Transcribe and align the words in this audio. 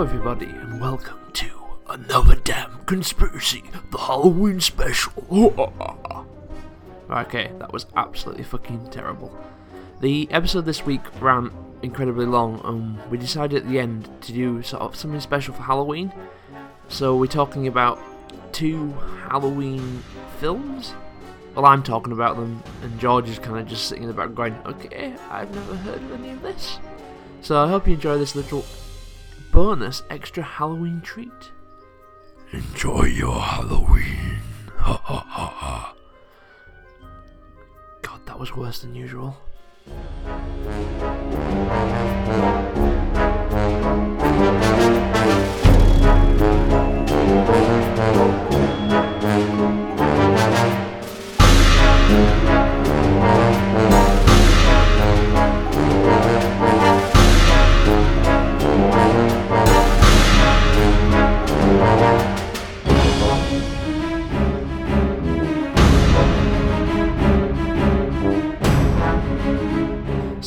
Hello, 0.00 0.08
everybody, 0.08 0.46
and 0.46 0.80
welcome 0.80 1.18
to 1.34 1.50
another 1.90 2.34
damn 2.36 2.82
conspiracy, 2.86 3.62
the 3.90 3.98
Halloween 3.98 4.58
special. 4.58 5.12
okay, 7.10 7.50
that 7.58 7.70
was 7.70 7.84
absolutely 7.96 8.44
fucking 8.44 8.88
terrible. 8.88 9.30
The 10.00 10.26
episode 10.30 10.64
this 10.64 10.86
week 10.86 11.02
ran 11.20 11.50
incredibly 11.82 12.24
long, 12.24 12.62
and 12.64 13.10
we 13.10 13.18
decided 13.18 13.62
at 13.62 13.68
the 13.68 13.78
end 13.78 14.08
to 14.22 14.32
do 14.32 14.62
sort 14.62 14.80
of 14.80 14.96
something 14.96 15.20
special 15.20 15.52
for 15.52 15.64
Halloween. 15.64 16.14
So 16.88 17.14
we're 17.14 17.26
talking 17.26 17.66
about 17.66 17.98
two 18.52 18.92
Halloween 19.28 20.02
films. 20.38 20.94
Well, 21.54 21.66
I'm 21.66 21.82
talking 21.82 22.14
about 22.14 22.36
them, 22.36 22.62
and 22.82 22.98
George 22.98 23.28
is 23.28 23.38
kind 23.38 23.58
of 23.58 23.66
just 23.66 23.86
sitting 23.86 24.04
in 24.04 24.08
the 24.08 24.14
background 24.14 24.64
going, 24.64 24.76
okay, 24.76 25.14
I've 25.28 25.54
never 25.54 25.76
heard 25.76 26.02
of 26.02 26.12
any 26.12 26.30
of 26.30 26.40
this. 26.40 26.78
So 27.42 27.62
I 27.62 27.68
hope 27.68 27.86
you 27.86 27.92
enjoy 27.92 28.16
this 28.16 28.34
little 28.34 28.64
bonus 29.52 30.02
extra 30.10 30.42
Halloween 30.42 31.00
treat. 31.00 31.52
Enjoy 32.52 33.04
your 33.04 33.40
Halloween. 33.40 34.16
Ha 34.80 34.98
ha 35.04 35.26
ha 35.28 35.46
ha. 35.46 35.94
God, 38.00 38.24
that 38.24 38.38
was 38.38 38.56
worse 38.56 38.80
than 38.80 38.94
usual. 38.94 39.36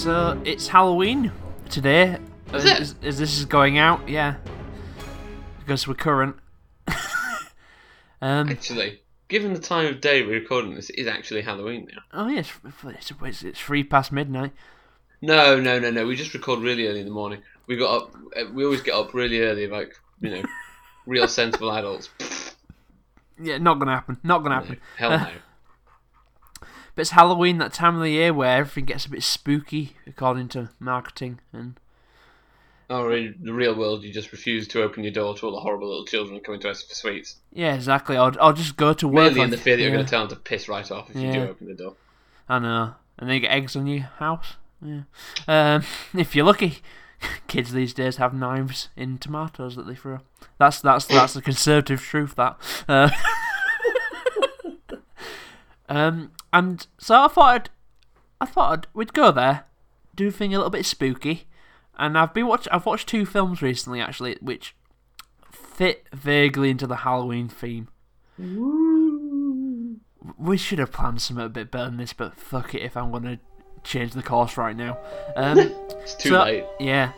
So 0.04 0.38
it's 0.44 0.68
Halloween 0.68 1.32
today. 1.70 2.18
Is 2.54 2.66
as, 2.66 2.92
it? 2.92 3.06
as- 3.06 3.18
this 3.20 3.38
is 3.38 3.46
going 3.46 3.78
out, 3.78 4.10
yeah. 4.10 4.36
Because 5.60 5.88
we're 5.88 5.94
current. 5.94 6.36
um, 8.22 8.50
Actually, 8.50 9.00
given 9.30 9.54
the 9.54 9.62
time 9.62 9.86
of 9.86 10.02
day 10.02 10.22
we're 10.22 10.34
recording 10.34 10.76
this, 10.76 10.90
it 10.90 11.00
is 11.00 11.08
actually 11.08 11.42
Halloween 11.42 11.88
now. 11.90 12.02
oh 12.12 12.28
yes, 12.28 12.52
it's, 12.86 13.14
it's, 13.24 13.44
it's 13.44 13.62
three 13.62 13.86
past 13.86 14.12
midnight. 14.12 14.52
No, 15.22 15.58
no, 15.62 15.80
no, 15.80 15.90
no. 15.90 16.06
We 16.06 16.18
just 16.18 16.34
record 16.34 16.60
really 16.60 16.86
early 16.86 17.00
in 17.00 17.06
the 17.06 17.14
morning. 17.14 17.42
We 17.68 17.78
got 17.78 17.96
up. 17.96 18.16
uh, 18.36 18.52
We 18.52 18.66
always 18.66 18.82
get 18.82 18.96
up 18.96 19.14
really 19.14 19.40
early, 19.40 19.68
like 19.68 19.96
you 20.20 20.32
know, 20.32 20.44
real 21.06 21.30
sensible 21.30 21.72
adults. 21.72 22.10
Yeah, 23.42 23.58
not 23.58 23.80
gonna 23.80 23.96
happen. 23.96 24.20
Not 24.22 24.44
gonna 24.44 24.56
happen. 24.56 24.80
Hell 24.98 25.12
no. 25.12 25.28
But 26.96 27.02
it's 27.02 27.12
Halloween, 27.12 27.58
that 27.58 27.74
time 27.74 27.96
of 27.96 28.02
the 28.02 28.12
year 28.12 28.34
where 28.34 28.58
everything 28.58 28.86
gets 28.86 29.06
a 29.06 29.10
bit 29.10 29.24
spooky, 29.24 29.96
according 30.06 30.50
to 30.50 30.70
marketing. 30.80 31.40
And 31.52 31.80
Or 32.90 33.12
in 33.14 33.36
the 33.42 33.54
real 33.54 33.76
world, 33.76 34.04
you 34.04 34.14
just 34.14 34.32
refuse 34.32 34.68
to 34.70 34.84
open 34.84 35.04
your 35.04 35.12
door 35.14 35.36
to 35.36 35.46
all 35.48 35.52
the 35.54 35.60
horrible 35.62 35.88
little 35.90 36.06
children 36.06 36.40
coming 36.42 36.60
to 36.62 36.70
us 36.70 36.84
for 36.84 36.94
sweets. 36.94 37.38
yeah, 37.52 37.74
exactly. 37.74 38.16
I'll, 38.16 38.34
I'll 38.40 38.54
just 38.54 38.78
go 38.78 38.94
to 38.94 39.08
work. 39.08 39.34
Mainly 39.34 39.42
in 39.42 39.50
the 39.50 39.58
fear 39.58 39.76
that 39.76 39.82
you're 39.82 39.90
yeah, 39.90 39.96
going 39.98 40.06
to 40.06 40.10
tell 40.10 40.28
them 40.28 40.38
to 40.38 40.44
piss 40.44 40.68
right 40.70 40.90
off 40.92 41.10
if 41.10 41.16
you 41.16 41.32
do 41.32 41.42
open 41.44 41.68
the 41.68 41.74
door. 41.74 41.96
I 42.48 42.60
know. 42.60 42.96
And 43.18 43.30
then 43.30 43.36
you 43.36 43.40
get 43.42 43.52
eggs 43.52 43.76
on 43.76 43.88
your 43.88 44.02
house. 44.02 44.54
Yeah. 44.82 45.02
Um, 45.48 45.84
if 46.14 46.36
you're 46.36 46.46
lucky, 46.46 46.80
kids 47.48 47.72
these 47.74 47.94
days 47.94 48.18
have 48.18 48.34
knives 48.34 48.90
in 48.96 49.18
tomatoes 49.18 49.76
that 49.78 49.88
they 49.88 49.96
throw. 49.96 50.20
That's 50.60 50.80
that's 50.82 51.06
that's 51.06 51.34
the 51.34 51.42
conservative 51.52 52.02
truth. 52.02 52.36
That. 52.36 52.58
Uh, 52.88 53.10
um, 55.90 56.32
and 56.52 56.86
so 56.98 57.16
I 57.24 57.28
thought 57.28 57.54
I'd, 57.56 57.70
I 58.42 58.46
thought 58.46 58.72
I'd, 58.74 58.88
we'd 58.94 59.14
go 59.14 59.32
there, 59.32 59.66
do 60.16 60.28
a 60.28 60.32
thing 60.32 60.54
a 60.54 60.58
little 60.58 60.70
bit 60.72 60.86
spooky, 60.86 61.48
and 61.98 62.18
I've 62.18 62.34
been 62.34 62.48
watch 62.48 62.68
I've 62.72 62.86
watched 62.86 63.08
two 63.10 63.26
films 63.26 63.62
recently 63.62 64.02
actually 64.02 64.38
which 64.42 64.76
fit 65.52 66.08
vaguely 66.14 66.70
into 66.70 66.88
the 66.88 66.98
Halloween 66.98 67.48
theme. 67.50 67.88
We 70.38 70.58
should 70.58 70.80
have 70.80 70.92
planned 70.92 71.22
something 71.22 71.46
a 71.46 71.50
bit 71.50 71.70
better 71.72 71.86
than 71.86 71.98
this, 71.98 72.14
but 72.14 72.38
fuck 72.40 72.74
it 72.74 72.82
if 72.82 72.96
I'm 72.96 73.12
gonna 73.12 73.40
change 73.84 74.14
the 74.14 74.24
course 74.24 74.58
right 74.58 74.76
now. 74.76 74.98
Um, 75.36 75.58
It's 76.04 76.16
too 76.16 76.30
so- 76.30 76.44
late. 76.44 76.66
yeah. 76.80 77.12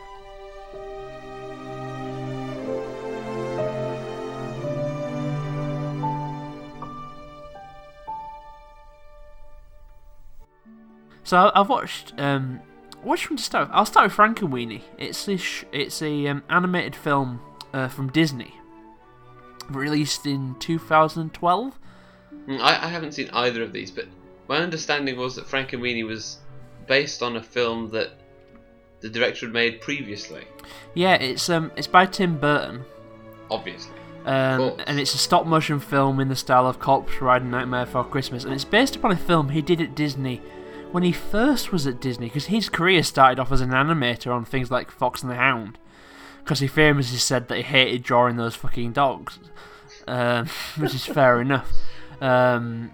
So 11.26 11.38
I- 11.38 11.60
I've 11.60 11.68
watched. 11.70 12.14
Um, 12.18 12.62
which 13.04 13.30
one 13.30 13.38
to 13.38 13.44
start? 13.44 13.68
with? 13.68 13.76
I'll 13.76 13.86
start 13.86 14.06
with 14.08 14.16
Frankenweenie. 14.18 14.82
It's 14.98 15.28
a 15.28 15.38
sh- 15.38 15.66
it's 15.72 16.02
a 16.02 16.28
um, 16.28 16.44
animated 16.50 16.96
film 16.96 17.40
uh, 17.74 17.88
from 17.90 18.10
Disney, 18.12 18.56
released 19.70 20.26
in 20.26 20.56
2012. 20.60 21.78
Mm, 22.48 22.60
I, 22.60 22.86
I 22.86 22.88
haven't 22.88 23.14
seen 23.14 23.30
either 23.34 23.62
of 23.64 23.74
these, 23.74 23.92
but 23.92 24.06
my 24.48 24.58
understanding 24.58 25.18
was 25.18 25.36
that 25.36 25.46
Frankenweenie 25.46 26.06
was 26.06 26.38
based 26.88 27.22
on 27.24 27.36
a 27.36 27.44
film 27.44 27.90
that 27.92 28.12
the 29.02 29.10
director 29.10 29.46
had 29.48 29.54
made 29.54 29.82
previously. 29.82 30.46
Yeah, 30.94 31.16
it's 31.16 31.50
um 31.50 31.72
it's 31.76 31.88
by 31.88 32.06
Tim 32.06 32.40
Burton. 32.40 32.86
Obviously. 33.52 33.94
Um, 34.26 34.74
and 34.88 35.00
it's 35.00 35.14
a 35.14 35.20
stop 35.20 35.46
motion 35.46 35.80
film 35.80 36.20
in 36.20 36.30
the 36.30 36.36
style 36.36 36.66
of 36.68 36.80
Corpse 36.80 37.14
Bride 37.20 37.44
and 37.44 37.52
Nightmare 37.52 37.86
Before 37.86 38.04
Christmas, 38.04 38.44
and 38.44 38.52
it's 38.54 38.64
based 38.66 38.96
upon 38.96 39.12
a 39.12 39.16
film 39.16 39.50
he 39.50 39.62
did 39.62 39.80
at 39.80 39.94
Disney 39.94 40.42
when 40.92 41.04
he 41.04 41.12
first 41.12 41.72
was 41.72 41.86
at 41.88 42.02
Disney, 42.02 42.28
because 42.28 42.46
his 42.46 42.70
career 42.70 43.04
started 43.04 43.40
off 43.40 43.52
as 43.52 43.62
an 43.62 43.72
animator 43.72 44.34
on 44.34 44.46
things 44.46 44.72
like 44.72 44.92
Fox 44.92 45.22
and 45.22 45.32
the 45.32 45.36
Hound, 45.36 45.78
because 46.44 46.60
he 46.60 46.68
famously 46.68 47.18
said 47.18 47.48
that 47.48 47.58
he 47.58 47.64
hated 47.64 48.04
drawing 48.04 48.38
those 48.38 48.56
fucking 48.56 48.94
dogs, 48.94 49.40
um, 50.08 50.48
which 50.78 50.96
is 50.96 51.06
fair 51.06 51.42
enough. 51.42 51.72
Um, 52.22 52.92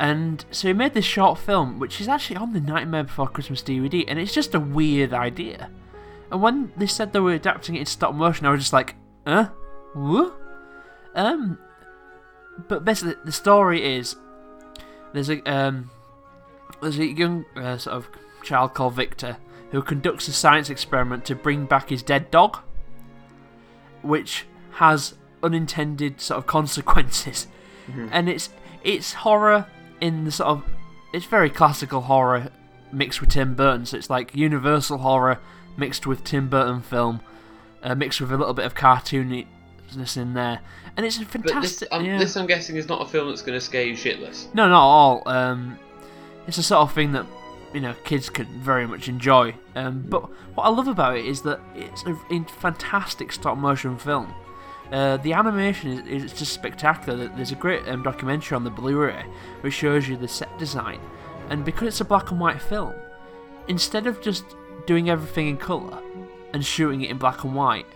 and 0.00 0.44
so 0.50 0.68
he 0.68 0.74
made 0.74 0.94
this 0.94 1.04
short 1.04 1.38
film, 1.38 1.78
which 1.78 2.00
is 2.00 2.08
actually 2.08 2.36
on 2.36 2.52
the 2.52 2.60
Nightmare 2.60 3.04
Before 3.04 3.28
Christmas 3.28 3.62
DVD, 3.62 4.04
and 4.08 4.18
it's 4.18 4.34
just 4.34 4.54
a 4.54 4.60
weird 4.60 5.12
idea. 5.12 5.70
And 6.30 6.42
when 6.42 6.72
they 6.76 6.86
said 6.86 7.12
they 7.12 7.20
were 7.20 7.34
adapting 7.34 7.76
it 7.76 7.80
in 7.80 7.86
stop 7.86 8.14
motion, 8.14 8.46
I 8.46 8.50
was 8.50 8.60
just 8.60 8.72
like, 8.72 8.96
huh? 9.26 9.50
What? 9.94 10.34
Um, 11.14 11.58
but 12.68 12.84
basically, 12.84 13.14
the 13.24 13.32
story 13.32 13.96
is 13.96 14.16
there's 15.12 15.30
a 15.30 15.40
um, 15.50 15.90
there's 16.80 16.98
a 16.98 17.06
young 17.06 17.44
uh, 17.56 17.76
sort 17.78 17.96
of 17.96 18.08
child 18.42 18.74
called 18.74 18.94
Victor 18.94 19.36
who 19.70 19.82
conducts 19.82 20.28
a 20.28 20.32
science 20.32 20.70
experiment 20.70 21.24
to 21.24 21.34
bring 21.34 21.66
back 21.66 21.88
his 21.88 22.02
dead 22.02 22.30
dog, 22.30 22.58
which 24.02 24.46
has 24.72 25.14
unintended 25.42 26.20
sort 26.20 26.38
of 26.38 26.46
consequences, 26.46 27.46
and 28.10 28.28
it's 28.28 28.50
it's 28.82 29.14
horror 29.14 29.66
in 30.00 30.24
the 30.24 30.32
sort 30.32 30.48
of 30.48 30.64
it's 31.12 31.26
very 31.26 31.50
classical 31.50 32.02
horror 32.02 32.50
mixed 32.92 33.20
with 33.20 33.30
Tim 33.30 33.54
Burton, 33.54 33.86
so 33.86 33.96
it's 33.96 34.10
like 34.10 34.34
Universal 34.36 34.98
horror 34.98 35.38
mixed 35.76 36.06
with 36.06 36.22
Tim 36.24 36.48
Burton 36.48 36.82
film, 36.82 37.20
uh, 37.82 37.94
mixed 37.94 38.20
with 38.20 38.30
a 38.32 38.36
little 38.36 38.54
bit 38.54 38.64
of 38.66 38.74
cartooniness 38.74 39.46
in 40.16 40.34
there, 40.34 40.60
and 40.96 41.04
it's 41.04 41.16
a 41.18 41.20
But 41.20 41.30
fantastic. 41.50 41.80
this, 41.80 41.88
um, 41.92 42.04
yeah. 42.04 42.18
this, 42.18 42.36
I'm 42.36 42.46
guessing, 42.46 42.76
is 42.76 42.88
not 42.88 43.02
a 43.02 43.06
film 43.06 43.28
that's 43.28 43.42
going 43.42 43.58
to 43.58 43.64
scare 43.64 43.84
you 43.84 43.94
shitless. 43.94 44.52
No, 44.54 44.68
not 44.68 44.76
at 44.76 44.78
all. 44.78 45.22
Um, 45.26 45.78
it's 46.46 46.56
the 46.56 46.62
sort 46.62 46.82
of 46.82 46.92
thing 46.92 47.12
that 47.12 47.26
you 47.72 47.80
know 47.80 47.94
kids 48.04 48.30
can 48.30 48.46
very 48.60 48.86
much 48.86 49.08
enjoy. 49.08 49.54
Um, 49.74 50.04
but 50.08 50.22
what 50.54 50.64
I 50.64 50.68
love 50.68 50.88
about 50.88 51.16
it 51.16 51.26
is 51.26 51.42
that 51.42 51.60
it's 51.74 52.04
a, 52.04 52.14
fantastic 52.60 53.32
stop 53.32 53.58
motion 53.58 53.98
film. 53.98 54.32
Uh, 54.92 55.16
the 55.18 55.32
animation 55.32 56.06
is, 56.06 56.24
is 56.24 56.32
just 56.32 56.52
spectacular. 56.52 57.28
There's 57.28 57.52
a 57.52 57.56
great 57.56 57.86
um, 57.88 58.02
documentary 58.02 58.54
on 58.54 58.64
the 58.64 58.70
Blu-ray 58.70 59.24
which 59.62 59.74
shows 59.74 60.08
you 60.08 60.16
the 60.16 60.28
set 60.28 60.56
design, 60.58 61.00
and 61.50 61.64
because 61.64 61.88
it's 61.88 62.00
a 62.00 62.04
black 62.04 62.30
and 62.30 62.40
white 62.40 62.62
film, 62.62 62.94
instead 63.68 64.06
of 64.06 64.20
just 64.22 64.44
doing 64.86 65.10
everything 65.10 65.48
in 65.48 65.56
color 65.56 65.98
and 66.52 66.64
shooting 66.64 67.02
it 67.02 67.10
in 67.10 67.18
black 67.18 67.44
and 67.44 67.54
white, 67.54 67.86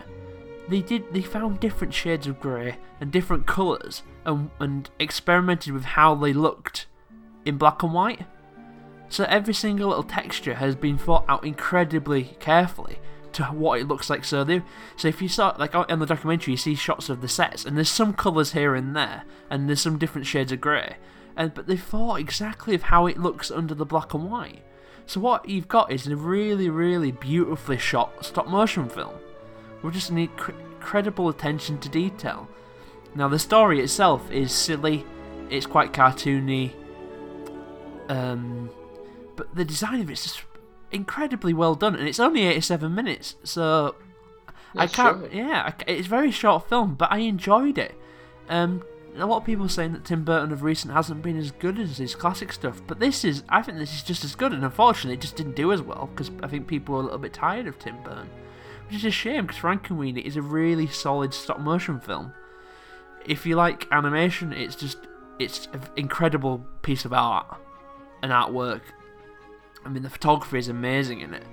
they 0.67 0.81
did 0.81 1.11
they 1.13 1.21
found 1.21 1.59
different 1.59 1.93
shades 1.93 2.27
of 2.27 2.39
grey 2.39 2.77
and 2.99 3.11
different 3.11 3.47
colours 3.47 4.03
and 4.25 4.49
and 4.59 4.89
experimented 4.99 5.73
with 5.73 5.83
how 5.83 6.13
they 6.15 6.33
looked 6.33 6.87
in 7.45 7.57
black 7.57 7.81
and 7.83 7.93
white. 7.93 8.21
So 9.09 9.25
every 9.25 9.53
single 9.53 9.89
little 9.89 10.03
texture 10.03 10.55
has 10.55 10.75
been 10.75 10.97
thought 10.97 11.25
out 11.27 11.43
incredibly 11.43 12.35
carefully 12.39 12.99
to 13.33 13.43
what 13.45 13.79
it 13.79 13.87
looks 13.87 14.09
like. 14.09 14.23
So 14.23 14.43
they, 14.43 14.61
so 14.97 15.07
if 15.07 15.21
you 15.21 15.27
saw 15.27 15.55
like 15.57 15.75
on 15.75 15.99
the 15.99 16.05
documentary, 16.05 16.53
you 16.53 16.57
see 16.57 16.75
shots 16.75 17.09
of 17.09 17.21
the 17.21 17.27
sets, 17.27 17.65
and 17.65 17.75
there's 17.75 17.89
some 17.89 18.13
colours 18.13 18.53
here 18.53 18.75
and 18.75 18.95
there, 18.95 19.23
and 19.49 19.67
there's 19.67 19.81
some 19.81 19.97
different 19.97 20.27
shades 20.27 20.51
of 20.51 20.61
grey, 20.61 20.97
and 21.35 21.53
but 21.53 21.67
they 21.67 21.77
thought 21.77 22.19
exactly 22.19 22.75
of 22.75 22.83
how 22.83 23.07
it 23.07 23.19
looks 23.19 23.51
under 23.51 23.73
the 23.75 23.85
black 23.85 24.13
and 24.13 24.29
white. 24.29 24.63
So 25.05 25.19
what 25.19 25.49
you've 25.49 25.67
got 25.67 25.91
is 25.91 26.05
a 26.05 26.15
really, 26.15 26.69
really 26.69 27.11
beautifully 27.11 27.77
shot 27.79 28.25
stop 28.25 28.47
motion 28.47 28.89
film. 28.89 29.15
with 29.81 29.93
just 29.93 30.09
an 30.09 30.17
incredible 30.17 31.29
attention 31.29 31.79
to 31.79 31.89
detail. 31.89 32.47
Now, 33.15 33.27
the 33.27 33.39
story 33.39 33.79
itself 33.79 34.29
is 34.31 34.51
silly, 34.51 35.05
it's 35.49 35.65
quite 35.65 35.93
cartoony, 35.93 36.73
um, 38.07 38.69
but 39.39 39.55
the 39.55 39.63
design 39.63 40.01
of 40.01 40.09
it's 40.09 40.23
just 40.23 40.43
incredibly 40.91 41.53
well 41.53 41.73
done, 41.73 41.95
and 41.95 42.09
it's 42.09 42.19
only 42.19 42.43
87 42.43 42.93
minutes, 42.93 43.35
so 43.45 43.95
I 44.75 44.85
can't. 44.85 45.19
short. 45.19 45.31
Yeah, 45.31 45.71
it's 45.87 46.07
a 46.07 46.09
very 46.09 46.29
short 46.29 46.67
film, 46.67 46.95
but 46.95 47.09
I 47.09 47.19
enjoyed 47.19 47.77
it. 47.77 47.95
Um, 48.49 48.83
a 49.15 49.25
lot 49.25 49.37
of 49.37 49.45
people 49.45 49.65
are 49.65 49.69
saying 49.69 49.93
that 49.93 50.03
Tim 50.03 50.25
Burton 50.25 50.51
of 50.51 50.61
recent 50.61 50.93
hasn't 50.93 51.21
been 51.21 51.37
as 51.37 51.51
good 51.51 51.79
as 51.79 51.99
his 51.99 52.15
classic 52.15 52.51
stuff, 52.51 52.81
but 52.85 52.99
this 52.99 53.23
is. 53.23 53.43
I 53.47 53.61
think 53.61 53.77
this 53.77 53.93
is 53.93 54.03
just 54.03 54.25
as 54.25 54.35
good, 54.35 54.51
and 54.51 54.65
unfortunately, 54.65 55.13
it 55.13 55.21
just 55.21 55.37
didn't 55.37 55.55
do 55.55 55.71
as 55.71 55.81
well 55.81 56.09
because 56.11 56.29
I 56.43 56.47
think 56.47 56.67
people 56.67 56.95
were 56.95 56.99
a 56.99 57.03
little 57.05 57.17
bit 57.17 57.31
tired 57.31 57.65
of 57.65 57.79
Tim 57.79 57.95
Burton, 58.03 58.29
which 58.87 58.97
is 58.97 59.05
a 59.05 59.11
shame 59.11 59.45
because 59.45 59.61
Frankenweenie 59.61 60.25
is 60.25 60.35
a 60.35 60.41
really 60.41 60.87
solid 60.87 61.33
stop 61.33 61.61
motion 61.61 62.01
film. 62.01 62.33
If 63.25 63.45
you 63.45 63.55
like 63.55 63.87
animation, 63.93 64.51
it's 64.51 64.75
just 64.75 64.97
it's 65.39 65.69
an 65.71 65.83
incredible 65.95 66.65
piece 66.81 67.05
of 67.05 67.13
art 67.13 67.47
and 68.21 68.33
artwork. 68.33 68.81
I 69.85 69.89
mean, 69.89 70.03
the 70.03 70.09
photography 70.09 70.59
is 70.59 70.67
amazing 70.67 71.21
in 71.21 71.33
it. 71.33 71.43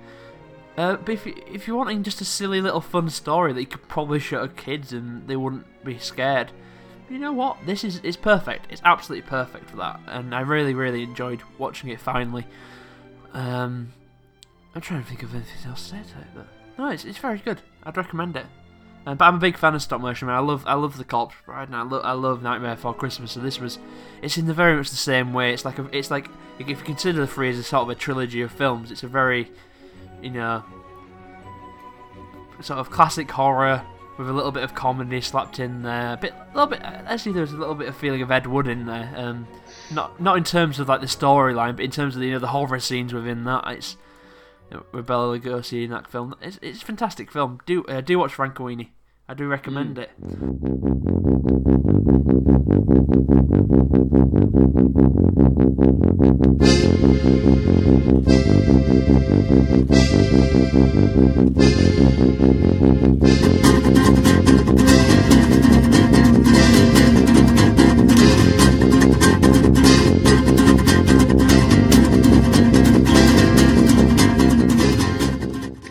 Uh, 0.77 0.95
but 0.95 1.09
if, 1.09 1.25
if 1.25 1.67
you're 1.67 1.77
wanting 1.77 2.03
just 2.03 2.21
a 2.21 2.25
silly 2.25 2.61
little 2.61 2.81
fun 2.81 3.09
story 3.09 3.51
that 3.51 3.59
you 3.59 3.67
could 3.67 3.87
probably 3.87 4.19
show 4.19 4.45
to 4.45 4.53
kids 4.53 4.93
and 4.93 5.27
they 5.27 5.35
wouldn't 5.35 5.65
be 5.83 5.97
scared, 5.97 6.51
you 7.09 7.17
know 7.17 7.31
what? 7.31 7.57
This 7.65 7.83
is 7.83 8.01
it's 8.03 8.17
perfect. 8.17 8.67
It's 8.69 8.81
absolutely 8.83 9.27
perfect 9.27 9.69
for 9.69 9.77
that, 9.77 9.99
and 10.07 10.35
I 10.35 10.41
really, 10.41 10.73
really 10.73 11.03
enjoyed 11.03 11.41
watching 11.57 11.89
it 11.89 11.99
finally. 11.99 12.45
Um, 13.33 13.93
I'm 14.75 14.81
trying 14.81 15.03
to 15.03 15.09
think 15.09 15.23
of 15.23 15.33
anything 15.33 15.69
else 15.69 15.83
to 15.83 15.89
say 15.89 16.01
to 16.13 16.19
it, 16.19 16.27
but 16.35 16.47
no, 16.77 16.89
it's, 16.89 17.05
it's 17.05 17.17
very 17.17 17.39
good. 17.39 17.61
I'd 17.83 17.97
recommend 17.97 18.35
it. 18.35 18.45
Uh, 19.07 19.15
but 19.15 19.23
I'm 19.23 19.35
a 19.35 19.39
big 19.39 19.57
fan 19.57 19.73
of 19.73 19.81
stop 19.81 20.01
motion. 20.01 20.27
Man. 20.27 20.35
I 20.35 20.39
love 20.39 20.65
I 20.67 20.73
love 20.73 20.97
the 20.97 21.05
Corpse 21.05 21.33
Bride, 21.45 21.69
and 21.69 21.77
I 21.77 21.83
love 21.83 22.01
I 22.03 22.11
love 22.11 22.43
Nightmare 22.43 22.75
Before 22.75 22.93
Christmas. 22.93 23.31
So 23.31 23.39
this 23.39 23.57
was, 23.57 23.79
it's 24.21 24.37
in 24.37 24.47
the 24.47 24.53
very 24.53 24.75
much 24.75 24.89
the 24.89 24.97
same 24.97 25.31
way. 25.31 25.53
It's 25.53 25.63
like 25.63 25.79
a, 25.79 25.87
it's 25.97 26.11
like 26.11 26.27
if 26.59 26.67
you 26.67 26.75
consider 26.75 27.21
the 27.21 27.27
three 27.27 27.49
as 27.49 27.57
a 27.57 27.63
sort 27.63 27.83
of 27.83 27.89
a 27.89 27.95
trilogy 27.95 28.41
of 28.41 28.51
films, 28.51 28.91
it's 28.91 29.03
a 29.03 29.07
very, 29.07 29.49
you 30.21 30.31
know, 30.31 30.61
sort 32.59 32.79
of 32.79 32.91
classic 32.91 33.31
horror 33.31 33.81
with 34.17 34.29
a 34.29 34.33
little 34.33 34.51
bit 34.51 34.63
of 34.63 34.75
comedy 34.75 35.21
slapped 35.21 35.61
in 35.61 35.83
there. 35.83 36.15
A 36.15 36.17
bit, 36.17 36.33
a 36.33 36.47
little 36.53 36.67
bit. 36.67 36.81
Actually, 36.83 37.31
there's 37.31 37.53
a 37.53 37.57
little 37.57 37.75
bit 37.75 37.87
of 37.87 37.95
feeling 37.95 38.21
of 38.21 38.29
Ed 38.29 38.45
Wood 38.45 38.67
in 38.67 38.87
there. 38.87 39.13
Um, 39.15 39.47
not 39.89 40.19
not 40.19 40.35
in 40.35 40.43
terms 40.43 40.79
of 40.81 40.89
like 40.89 40.99
the 40.99 41.07
storyline, 41.07 41.77
but 41.77 41.85
in 41.85 41.91
terms 41.91 42.15
of 42.15 42.19
the, 42.19 42.27
you 42.27 42.33
know 42.33 42.39
the 42.39 42.47
horror 42.47 42.81
scenes 42.81 43.13
within 43.13 43.45
that. 43.45 43.63
It's 43.67 43.95
you 44.69 44.83
know, 44.93 45.01
Lugosi 45.01 45.85
in 45.85 45.91
that 45.91 46.11
film. 46.11 46.35
It's 46.41 46.59
it's 46.61 46.81
a 46.81 46.85
fantastic 46.85 47.31
film. 47.31 47.61
Do 47.65 47.85
uh, 47.85 48.01
do 48.01 48.19
watch 48.19 48.33
Frankenweenie. 48.33 48.89
I 49.29 49.33
do 49.33 49.45
recommend 49.47 49.97
hmm. 49.97 50.03
it. 50.03 50.11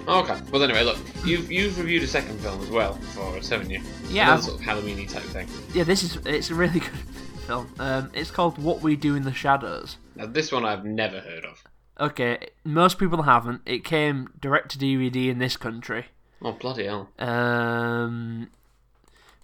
Okay. 0.08 0.40
Well, 0.50 0.62
anyway, 0.62 0.84
look, 0.84 0.96
you've 1.26 1.50
you've 1.50 1.78
reviewed 1.78 2.02
a 2.02 2.06
second 2.06 2.38
film 2.40 2.62
as 2.62 2.70
well 2.70 2.94
for 2.94 3.36
us, 3.36 3.48
haven't 3.48 3.70
you? 3.70 3.80
Yeah, 4.08 4.28
Another 4.28 4.42
sort 4.42 4.60
of 4.60 4.66
Halloweeny 4.66 5.08
type 5.08 5.22
thing. 5.24 5.48
Yeah, 5.74 5.84
this 5.84 6.02
is 6.02 6.16
it's 6.24 6.50
a 6.50 6.54
really 6.54 6.80
good 6.80 6.98
film. 7.46 7.72
Um, 7.78 8.10
it's 8.14 8.30
called 8.30 8.58
What 8.58 8.82
We 8.82 8.96
Do 8.96 9.14
in 9.14 9.22
the 9.22 9.32
Shadows. 9.32 9.96
Now, 10.14 10.26
this 10.26 10.52
one 10.52 10.64
I've 10.64 10.84
never 10.84 11.20
heard 11.20 11.44
of. 11.44 11.62
Okay, 11.98 12.48
most 12.64 12.98
people 12.98 13.22
haven't. 13.22 13.62
It 13.64 13.84
came 13.84 14.30
direct 14.40 14.70
to 14.72 14.78
DVD 14.78 15.30
in 15.30 15.38
this 15.38 15.56
country. 15.56 16.06
Oh 16.42 16.52
bloody 16.52 16.84
hell! 16.84 17.08
Um, 17.18 18.50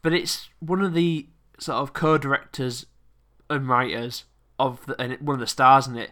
but 0.02 0.12
it's 0.12 0.50
one 0.60 0.82
of 0.82 0.94
the 0.94 1.26
sort 1.58 1.78
of 1.78 1.92
co-directors 1.92 2.86
and 3.48 3.68
writers 3.68 4.24
of 4.58 4.84
the, 4.86 5.00
and 5.00 5.18
one 5.20 5.34
of 5.34 5.40
the 5.40 5.46
stars 5.46 5.86
in 5.86 5.96
it 5.96 6.10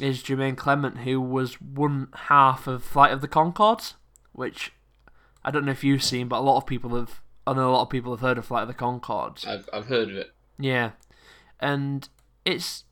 is 0.00 0.22
Jermaine 0.22 0.56
Clement, 0.56 0.98
who 0.98 1.20
was 1.20 1.60
one 1.60 2.08
half 2.14 2.66
of 2.66 2.82
Flight 2.82 3.12
of 3.12 3.20
the 3.20 3.28
Conchords, 3.28 3.94
which 4.32 4.72
I 5.44 5.50
don't 5.50 5.64
know 5.64 5.72
if 5.72 5.84
you've 5.84 6.02
seen, 6.02 6.28
but 6.28 6.38
a 6.38 6.40
lot 6.40 6.56
of 6.56 6.66
people 6.66 6.94
have. 6.96 7.20
I 7.46 7.52
know 7.52 7.70
a 7.70 7.72
lot 7.72 7.82
of 7.82 7.90
people 7.90 8.12
have 8.12 8.20
heard 8.20 8.38
of 8.38 8.46
Flight 8.46 8.62
of 8.62 8.68
the 8.68 8.74
Conchords. 8.74 9.46
I've 9.46 9.68
I've 9.72 9.86
heard 9.86 10.10
of 10.10 10.16
it. 10.16 10.32
Yeah, 10.58 10.92
and 11.60 12.08
it's 12.44 12.84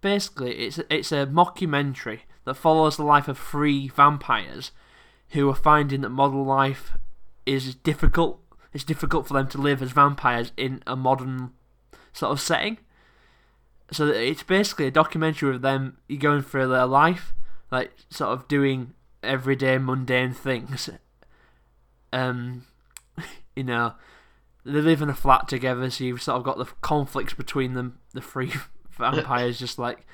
basically 0.00 0.52
it's 0.52 0.80
it's 0.90 1.12
a 1.12 1.26
mockumentary 1.26 2.20
that 2.44 2.54
follows 2.54 2.96
the 2.96 3.04
life 3.04 3.28
of 3.28 3.38
three 3.38 3.88
vampires 3.88 4.72
who 5.30 5.48
are 5.48 5.54
finding 5.54 6.02
that 6.02 6.10
modern 6.10 6.44
life 6.44 6.92
is 7.46 7.74
difficult. 7.74 8.40
It's 8.72 8.84
difficult 8.84 9.26
for 9.26 9.34
them 9.34 9.48
to 9.48 9.58
live 9.58 9.82
as 9.82 9.92
vampires 9.92 10.52
in 10.56 10.82
a 10.86 10.96
modern 10.96 11.52
sort 12.12 12.32
of 12.32 12.40
setting. 12.40 12.78
So 13.90 14.08
it's 14.08 14.42
basically 14.42 14.86
a 14.86 14.90
documentary 14.90 15.54
of 15.54 15.62
them 15.62 15.98
going 16.18 16.42
through 16.42 16.68
their 16.68 16.86
life, 16.86 17.34
like 17.70 17.92
sort 18.10 18.30
of 18.30 18.48
doing 18.48 18.94
everyday 19.22 19.78
mundane 19.78 20.32
things. 20.32 20.90
Um, 22.14 22.64
you 23.56 23.64
know, 23.64 23.94
they 24.64 24.80
live 24.80 25.02
in 25.02 25.10
a 25.10 25.14
flat 25.14 25.48
together, 25.48 25.90
so 25.90 26.04
you've 26.04 26.22
sort 26.22 26.38
of 26.38 26.44
got 26.44 26.58
the 26.58 26.66
conflicts 26.80 27.34
between 27.34 27.74
them, 27.74 27.98
the 28.12 28.20
three 28.20 28.52
vampires, 28.98 29.58
just 29.58 29.78
like. 29.78 30.06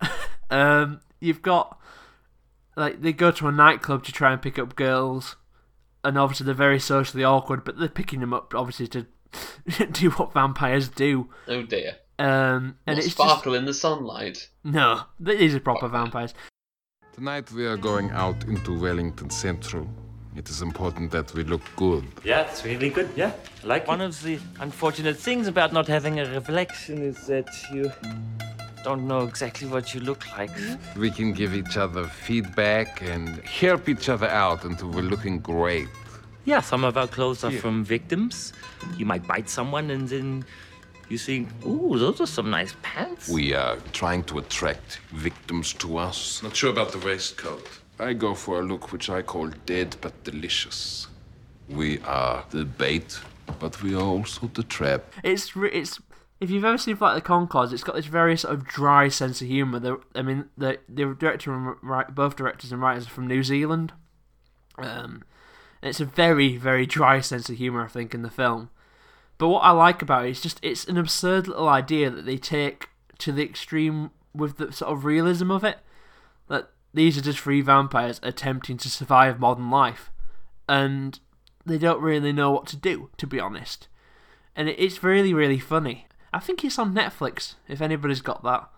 um, 0.50 1.00
you've 1.20 1.42
got 1.42 1.78
like 2.76 3.02
they 3.02 3.12
go 3.12 3.30
to 3.30 3.48
a 3.48 3.52
nightclub 3.52 4.04
to 4.04 4.12
try 4.12 4.32
and 4.32 4.40
pick 4.40 4.58
up 4.58 4.76
girls, 4.76 5.36
and 6.04 6.16
obviously 6.16 6.46
they're 6.46 6.54
very 6.54 6.80
socially 6.80 7.24
awkward, 7.24 7.64
but 7.64 7.78
they're 7.78 7.88
picking 7.88 8.20
them 8.20 8.32
up 8.32 8.54
obviously 8.54 8.86
to 8.88 9.06
do 9.92 10.10
what 10.12 10.32
vampires 10.32 10.88
do. 10.88 11.28
Oh 11.48 11.62
dear. 11.62 11.96
Um, 12.18 12.76
and 12.86 12.96
What 12.96 12.98
it's 12.98 13.06
just, 13.06 13.16
sparkle 13.16 13.54
in 13.54 13.64
the 13.64 13.72
sunlight. 13.74 14.48
no, 14.62 15.02
these 15.18 15.54
are 15.54 15.60
proper 15.60 15.88
vampires. 15.88 16.34
Tonight 17.14 17.50
we 17.52 17.66
are 17.66 17.76
going 17.78 18.10
out 18.10 18.44
into 18.44 18.78
Wellington 18.78 19.30
Central. 19.30 19.88
It 20.36 20.48
is 20.48 20.62
important 20.62 21.10
that 21.10 21.34
we 21.34 21.42
look 21.44 21.62
good. 21.76 22.04
Yeah, 22.24 22.42
it's 22.42 22.64
really 22.64 22.88
good. 22.90 23.10
Yeah, 23.16 23.32
I 23.64 23.66
like 23.66 23.88
One 23.88 24.00
of 24.00 24.22
the 24.22 24.38
unfortunate 24.60 25.16
things 25.16 25.48
about 25.48 25.72
not 25.72 25.88
having 25.88 26.20
a 26.20 26.26
reflection 26.32 27.02
is 27.02 27.26
that 27.26 27.48
you 27.72 27.90
don't 28.84 29.06
know 29.08 29.22
exactly 29.24 29.66
what 29.66 29.92
you 29.92 30.00
look 30.00 30.24
like. 30.38 30.50
We 30.96 31.10
can 31.10 31.32
give 31.32 31.54
each 31.54 31.76
other 31.76 32.04
feedback 32.06 33.02
and 33.02 33.40
help 33.44 33.88
each 33.88 34.08
other 34.08 34.28
out 34.28 34.64
until 34.64 34.88
we're 34.88 35.02
looking 35.02 35.40
great. 35.40 35.88
Yeah, 36.44 36.60
some 36.60 36.84
of 36.84 36.96
our 36.96 37.08
clothes 37.08 37.44
are 37.44 37.50
from 37.50 37.84
victims. 37.84 38.52
You 38.96 39.06
might 39.06 39.26
bite 39.26 39.50
someone 39.50 39.90
and 39.90 40.08
then 40.08 40.44
you 41.08 41.18
think, 41.18 41.48
ooh, 41.66 41.98
those 41.98 42.20
are 42.20 42.26
some 42.26 42.50
nice 42.50 42.74
pants. 42.82 43.28
We 43.28 43.52
are 43.52 43.76
trying 43.92 44.22
to 44.24 44.38
attract 44.38 45.00
victims 45.12 45.72
to 45.74 45.98
us. 45.98 46.40
Not 46.42 46.54
sure 46.56 46.70
about 46.70 46.92
the 46.92 46.98
waistcoat. 46.98 47.68
I 48.00 48.14
go 48.14 48.34
for 48.34 48.60
a 48.60 48.62
look 48.62 48.92
which 48.92 49.10
I 49.10 49.22
call 49.22 49.48
dead 49.66 49.96
but 50.00 50.24
delicious. 50.24 51.06
We 51.68 52.00
are 52.00 52.44
the 52.50 52.64
bait, 52.64 53.20
but 53.58 53.82
we 53.82 53.94
are 53.94 54.00
also 54.00 54.50
the 54.52 54.62
trap. 54.62 55.02
It's 55.22 55.52
it's 55.56 56.00
if 56.40 56.50
you've 56.50 56.64
ever 56.64 56.78
seen 56.78 56.96
Flight 56.96 57.16
of 57.16 57.22
the 57.22 57.28
Conchords, 57.28 57.72
it's 57.72 57.84
got 57.84 57.94
this 57.94 58.06
very 58.06 58.36
sort 58.36 58.54
of 58.54 58.64
dry 58.64 59.08
sense 59.08 59.42
of 59.42 59.46
humour. 59.46 59.78
The 59.78 60.00
I 60.14 60.22
mean, 60.22 60.46
the 60.56 60.78
the 60.88 61.14
director 61.14 61.52
and 61.52 62.14
both 62.14 62.36
directors 62.36 62.72
and 62.72 62.80
writers 62.80 63.06
are 63.06 63.10
from 63.10 63.28
New 63.28 63.42
Zealand. 63.42 63.92
Um, 64.78 65.22
it's 65.82 66.00
a 66.00 66.06
very 66.06 66.56
very 66.56 66.86
dry 66.86 67.20
sense 67.20 67.50
of 67.50 67.56
humour, 67.56 67.84
I 67.84 67.88
think, 67.88 68.14
in 68.14 68.22
the 68.22 68.30
film. 68.30 68.70
But 69.38 69.48
what 69.48 69.60
I 69.60 69.70
like 69.70 70.02
about 70.02 70.26
it 70.26 70.30
is 70.30 70.40
just 70.40 70.58
it's 70.62 70.86
an 70.86 70.96
absurd 70.96 71.46
little 71.46 71.68
idea 71.68 72.10
that 72.10 72.24
they 72.26 72.38
take 72.38 72.88
to 73.18 73.32
the 73.32 73.44
extreme 73.44 74.10
with 74.34 74.56
the 74.56 74.72
sort 74.72 74.92
of 74.92 75.04
realism 75.04 75.50
of 75.50 75.62
it. 75.62 75.78
That 76.48 76.70
these 76.92 77.16
are 77.16 77.22
just 77.22 77.38
three 77.40 77.60
vampires 77.60 78.20
attempting 78.22 78.76
to 78.78 78.90
survive 78.90 79.38
modern 79.40 79.70
life, 79.70 80.10
and 80.68 81.18
they 81.64 81.78
don't 81.78 82.00
really 82.00 82.32
know 82.32 82.50
what 82.50 82.66
to 82.68 82.76
do, 82.76 83.10
to 83.16 83.26
be 83.26 83.40
honest. 83.40 83.88
And 84.56 84.68
it's 84.68 85.02
really, 85.02 85.32
really 85.32 85.58
funny. 85.58 86.06
I 86.32 86.40
think 86.40 86.64
it's 86.64 86.78
on 86.78 86.94
Netflix. 86.94 87.54
If 87.68 87.80
anybody's 87.80 88.20
got 88.20 88.42
that, 88.42 88.68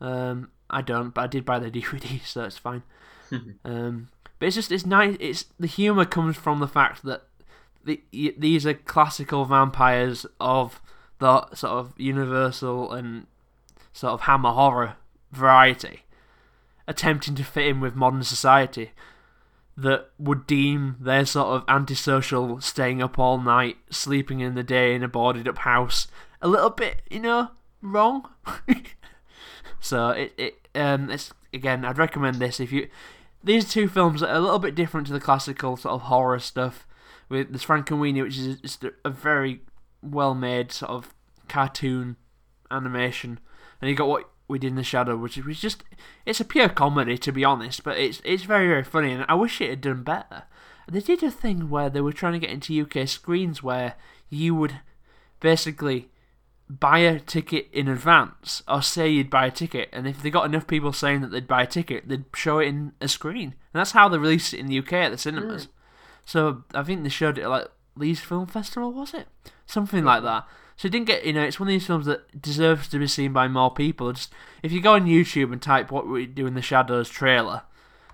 um, 0.00 0.50
I 0.68 0.82
don't, 0.82 1.10
but 1.10 1.22
I 1.22 1.26
did 1.26 1.44
buy 1.44 1.58
the 1.58 1.70
DVD, 1.70 2.24
so 2.24 2.44
it's 2.44 2.58
fine. 2.58 2.82
um, 3.64 4.08
but 4.38 4.46
it's 4.46 4.56
just 4.56 4.72
it's 4.72 4.86
nice. 4.86 5.16
It's 5.20 5.44
the 5.58 5.66
humor 5.66 6.04
comes 6.04 6.36
from 6.36 6.58
the 6.60 6.68
fact 6.68 7.04
that 7.04 7.22
the, 7.84 8.00
y- 8.12 8.34
these 8.36 8.66
are 8.66 8.74
classical 8.74 9.44
vampires 9.44 10.26
of 10.40 10.80
the 11.18 11.54
sort 11.54 11.72
of 11.72 11.92
universal 11.96 12.92
and 12.92 13.26
sort 13.92 14.14
of 14.14 14.22
hammer 14.22 14.52
horror 14.52 14.96
variety, 15.32 16.04
attempting 16.90 17.36
to 17.36 17.44
fit 17.44 17.68
in 17.68 17.80
with 17.80 17.94
modern 17.94 18.24
society. 18.24 18.90
that 19.76 20.10
would 20.18 20.46
deem 20.46 20.96
their 21.00 21.24
sort 21.24 21.48
of 21.48 21.64
antisocial 21.66 22.60
staying 22.60 23.00
up 23.00 23.18
all 23.18 23.38
night, 23.38 23.78
sleeping 23.88 24.40
in 24.40 24.54
the 24.54 24.62
day 24.62 24.94
in 24.94 25.02
a 25.02 25.08
boarded 25.08 25.48
up 25.48 25.58
house 25.58 26.08
a 26.42 26.48
little 26.48 26.68
bit, 26.68 27.00
you 27.10 27.20
know, 27.20 27.50
wrong. 27.80 28.28
so 29.80 30.10
it 30.10 30.32
it 30.36 30.68
um 30.74 31.10
it's 31.10 31.32
again 31.54 31.84
I'd 31.84 31.96
recommend 31.96 32.36
this 32.36 32.60
if 32.60 32.72
you 32.72 32.88
these 33.42 33.70
two 33.70 33.88
films 33.88 34.22
are 34.22 34.34
a 34.34 34.40
little 34.40 34.58
bit 34.58 34.74
different 34.74 35.06
to 35.06 35.14
the 35.14 35.20
classical 35.20 35.76
sort 35.76 35.94
of 35.94 36.02
horror 36.02 36.40
stuff 36.40 36.86
with 37.30 37.52
this 37.52 37.64
Frankenweenie, 37.64 38.22
which 38.22 38.36
is 38.36 38.60
just 38.60 38.84
a 39.04 39.10
very 39.10 39.62
well 40.02 40.34
made 40.34 40.72
sort 40.72 40.90
of 40.90 41.14
cartoon 41.48 42.16
animation, 42.70 43.38
and 43.80 43.88
you 43.88 43.96
got 43.96 44.08
what 44.08 44.29
we 44.50 44.58
did 44.58 44.68
in 44.68 44.76
the 44.76 44.82
shadow, 44.82 45.16
which 45.16 45.36
was 45.38 45.60
just 45.60 45.82
it's 46.26 46.40
a 46.40 46.44
pure 46.44 46.68
comedy 46.68 47.16
to 47.18 47.32
be 47.32 47.44
honest, 47.44 47.84
but 47.84 47.98
it's 47.98 48.20
it's 48.24 48.44
very 48.44 48.68
very 48.68 48.84
funny, 48.84 49.12
and 49.12 49.24
I 49.28 49.34
wish 49.34 49.60
it 49.60 49.70
had 49.70 49.80
done 49.80 50.02
better. 50.02 50.44
They 50.90 51.00
did 51.00 51.22
a 51.22 51.30
thing 51.30 51.70
where 51.70 51.88
they 51.88 52.00
were 52.00 52.12
trying 52.12 52.32
to 52.32 52.38
get 52.38 52.50
into 52.50 52.82
UK 52.82 53.06
screens 53.06 53.62
where 53.62 53.94
you 54.28 54.54
would 54.56 54.80
basically 55.38 56.08
buy 56.68 56.98
a 56.98 57.20
ticket 57.20 57.68
in 57.72 57.88
advance 57.88 58.62
or 58.68 58.82
say 58.82 59.08
you'd 59.08 59.30
buy 59.30 59.46
a 59.46 59.50
ticket 59.50 59.88
and 59.92 60.06
if 60.06 60.22
they 60.22 60.30
got 60.30 60.46
enough 60.46 60.68
people 60.68 60.92
saying 60.92 61.20
that 61.20 61.32
they'd 61.32 61.48
buy 61.48 61.62
a 61.62 61.66
ticket 61.66 62.08
they'd 62.08 62.24
show 62.34 62.58
it 62.58 62.68
in 62.68 62.92
a 63.00 63.08
screen. 63.08 63.54
And 63.72 63.80
that's 63.80 63.92
how 63.92 64.08
they 64.08 64.18
released 64.18 64.54
it 64.54 64.60
in 64.60 64.66
the 64.66 64.78
UK 64.78 64.92
at 64.94 65.10
the 65.10 65.18
cinemas. 65.18 65.66
Mm. 65.66 65.70
So 66.24 66.64
I 66.74 66.82
think 66.82 67.02
they 67.02 67.08
showed 67.08 67.38
it 67.38 67.42
at 67.42 67.50
like 67.50 67.68
Leeds 67.96 68.20
Film 68.20 68.46
Festival 68.46 68.92
was 68.92 69.14
it? 69.14 69.26
Something 69.66 70.04
like 70.04 70.22
that 70.22 70.46
so 70.80 70.86
it 70.86 70.92
didn't 70.92 71.08
get 71.08 71.26
you 71.26 71.34
know 71.34 71.42
it's 71.42 71.60
one 71.60 71.68
of 71.68 71.72
these 71.72 71.86
films 71.86 72.06
that 72.06 72.40
deserves 72.40 72.88
to 72.88 72.98
be 72.98 73.06
seen 73.06 73.34
by 73.34 73.48
more 73.48 73.70
people. 73.70 74.14
Just 74.14 74.32
if 74.62 74.72
you 74.72 74.80
go 74.80 74.94
on 74.94 75.04
YouTube 75.04 75.52
and 75.52 75.60
type 75.60 75.90
what 75.92 76.08
we 76.08 76.24
do 76.24 76.46
in 76.46 76.54
the 76.54 76.62
shadows 76.62 77.10
trailer 77.10 77.64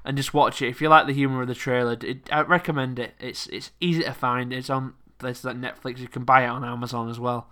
and 0.05 0.17
just 0.17 0.35
watch 0.35 0.61
it 0.61 0.67
if 0.67 0.81
you 0.81 0.89
like 0.89 1.07
the 1.07 1.13
humor 1.13 1.43
of 1.43 1.47
the 1.47 1.55
trailer 1.55 1.97
it, 2.03 2.29
I 2.33 2.41
recommend 2.41 2.99
it. 2.99 3.15
It's 3.21 3.47
it's 3.47 3.71
easy 3.81 4.03
to 4.03 4.13
find. 4.13 4.53
It's 4.53 4.69
on 4.69 4.95
places 5.19 5.45
like 5.45 5.57
Netflix. 5.57 5.99
You 5.99 6.09
can 6.09 6.25
buy 6.25 6.43
it 6.43 6.49
on 6.49 6.65
Amazon 6.65 7.09
as 7.09 7.21
well. 7.21 7.47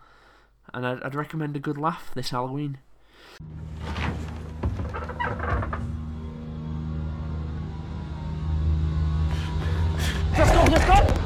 And 0.72 0.84
I'd, 0.84 1.00
I'd 1.04 1.14
recommend 1.14 1.54
a 1.54 1.60
good 1.60 1.78
laugh 1.78 2.10
this 2.12 2.30
Halloween. 2.30 2.78
Let's 10.36 10.50
go, 10.50 10.64
let's 10.64 10.84
go! 10.86 11.23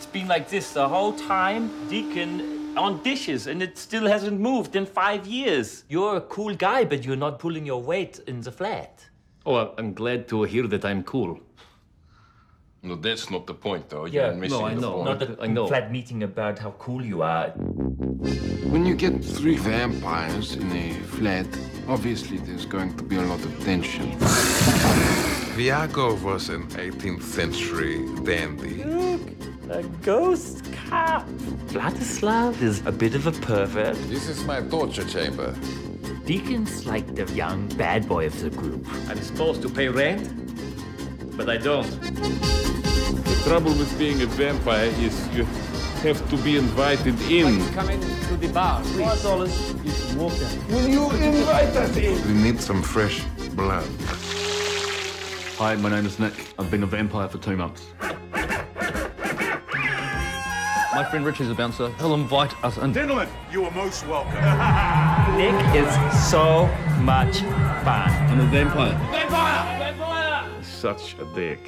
It's 0.00 0.06
been 0.06 0.28
like 0.28 0.48
this 0.48 0.72
the 0.72 0.88
whole 0.88 1.12
time, 1.12 1.68
Deacon 1.90 2.74
on 2.74 3.02
dishes, 3.02 3.46
and 3.46 3.62
it 3.62 3.76
still 3.76 4.06
hasn't 4.06 4.40
moved 4.40 4.74
in 4.74 4.86
five 4.86 5.26
years. 5.26 5.84
You're 5.90 6.16
a 6.16 6.22
cool 6.22 6.54
guy, 6.54 6.86
but 6.86 7.04
you're 7.04 7.16
not 7.16 7.38
pulling 7.38 7.66
your 7.66 7.82
weight 7.82 8.18
in 8.26 8.40
the 8.40 8.50
flat. 8.50 9.04
Oh, 9.44 9.74
I'm 9.76 9.92
glad 9.92 10.26
to 10.28 10.44
hear 10.44 10.66
that 10.68 10.86
I'm 10.86 11.02
cool. 11.02 11.38
No, 12.82 12.94
that's 12.94 13.30
not 13.30 13.46
the 13.46 13.52
point, 13.52 13.90
though. 13.90 14.06
Yeah, 14.06 14.28
You're 14.28 14.36
missing 14.36 14.58
no, 14.58 14.64
I 14.64 14.74
the 14.74 14.80
know. 14.80 14.92
point. 15.04 15.20
Not 15.20 15.22
a 15.22 15.42
I 15.42 15.46
know. 15.48 15.66
flat 15.66 15.92
meeting 15.92 16.22
about 16.22 16.58
how 16.58 16.70
cool 16.78 17.04
you 17.04 17.20
are. 17.20 17.50
When 17.50 18.86
you 18.86 18.94
get 18.94 19.22
three 19.22 19.56
vampires 19.58 20.56
in 20.56 20.72
a 20.72 20.94
flat, 21.08 21.46
obviously 21.88 22.38
there's 22.38 22.64
going 22.64 22.96
to 22.96 23.04
be 23.04 23.16
a 23.16 23.22
lot 23.22 23.44
of 23.44 23.52
tension. 23.64 24.16
Viago 25.56 26.14
was 26.22 26.48
an 26.48 26.66
18th 26.68 27.22
century 27.22 27.98
dandy. 28.24 28.82
A 29.70 29.84
ghost 30.02 30.64
cop. 30.88 31.24
Vladislav 31.68 32.60
is 32.60 32.84
a 32.86 32.90
bit 32.90 33.14
of 33.14 33.28
a 33.28 33.32
pervert. 33.32 33.94
This 34.08 34.28
is 34.28 34.42
my 34.42 34.60
torture 34.62 35.04
chamber. 35.04 35.54
Deacon's 36.24 36.86
like 36.86 37.14
the 37.14 37.32
young 37.34 37.68
bad 37.76 38.08
boy 38.08 38.26
of 38.26 38.40
the 38.40 38.50
group. 38.50 38.84
I'm 39.08 39.22
supposed 39.22 39.62
to 39.62 39.68
pay 39.68 39.86
rent, 39.88 40.28
but 41.36 41.48
I 41.48 41.56
don't. 41.56 41.88
The 42.00 43.42
trouble 43.44 43.70
with 43.74 43.96
being 43.96 44.20
a 44.22 44.26
vampire 44.26 44.92
is 44.98 45.28
you 45.28 45.44
have 46.02 46.28
to 46.30 46.36
be 46.38 46.56
invited 46.56 47.20
in. 47.30 47.64
Come 47.72 47.90
into 47.90 48.36
the 48.38 48.48
bar, 48.48 48.82
please. 48.82 49.24
It's 49.84 50.14
water. 50.14 50.48
Will 50.70 50.88
you 50.88 51.08
invite 51.12 51.76
us 51.76 51.96
in? 51.96 52.20
We 52.26 52.42
need 52.42 52.60
some 52.60 52.82
fresh 52.82 53.22
blood. 53.54 53.86
Hi, 55.58 55.76
my 55.76 55.90
name 55.90 56.06
is 56.06 56.18
Nick. 56.18 56.34
I've 56.58 56.72
been 56.72 56.82
a 56.82 56.86
vampire 56.86 57.28
for 57.28 57.38
two 57.38 57.56
months. 57.56 57.86
My 60.92 61.04
friend 61.04 61.24
Richie's 61.24 61.48
a 61.48 61.54
bouncer. 61.54 61.88
He'll 61.98 62.14
invite 62.14 62.52
us 62.64 62.76
in. 62.78 62.92
Gentlemen, 62.92 63.28
you 63.52 63.64
are 63.64 63.70
most 63.70 64.04
welcome. 64.08 64.34
Nick 65.38 65.54
is 65.76 66.28
so 66.28 66.66
much 67.00 67.38
fun. 67.84 68.10
I'm 68.28 68.40
a 68.40 68.46
vampire. 68.46 68.98
Vampire! 69.12 70.46
Such 70.62 71.14
a 71.20 71.24
dick. 71.34 71.60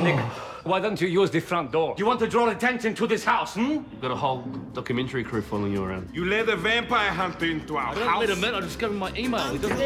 Nick, 0.00 0.20
why 0.62 0.78
don't 0.78 1.00
you 1.00 1.08
use 1.08 1.30
the 1.32 1.40
front 1.40 1.72
door? 1.72 1.96
You 1.98 2.06
want 2.06 2.20
to 2.20 2.28
draw 2.28 2.48
attention 2.48 2.94
to 2.94 3.06
this 3.08 3.24
house, 3.24 3.54
hmm? 3.54 3.70
You've 3.90 4.00
got 4.00 4.12
a 4.12 4.16
whole 4.16 4.42
documentary 4.72 5.24
crew 5.24 5.42
following 5.42 5.72
you 5.72 5.82
around. 5.82 6.10
You 6.12 6.26
let 6.26 6.48
a 6.48 6.56
vampire 6.56 7.10
hunter 7.10 7.46
into 7.46 7.76
our 7.76 7.88
I 7.88 7.94
don't 7.94 8.06
house. 8.06 8.20
let 8.20 8.30
him 8.30 8.44
in. 8.44 8.54
I 8.54 8.60
just 8.60 8.78
give 8.78 8.90
him 8.92 8.98
my 8.98 9.12
email. 9.16 9.50
He 9.50 9.58
doesn't 9.58 9.78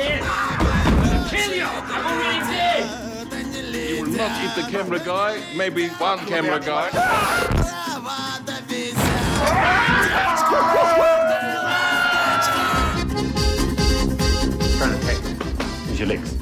Kill 1.30 1.54
you! 1.54 1.64
I'm 1.64 2.06
already 2.06 2.40
dead! 2.52 3.13
You 4.04 4.10
will 4.10 4.18
not 4.18 4.44
eat 4.44 4.62
the 4.62 4.70
camera 4.70 4.98
guy, 4.98 5.42
maybe 5.56 5.88
one 5.88 6.18
camera 6.26 6.60
guy. 6.60 6.90
Trying 14.76 14.92
to 14.92 15.06
take 15.06 15.22
Use 15.88 15.98
your 15.98 16.08
legs. 16.08 16.36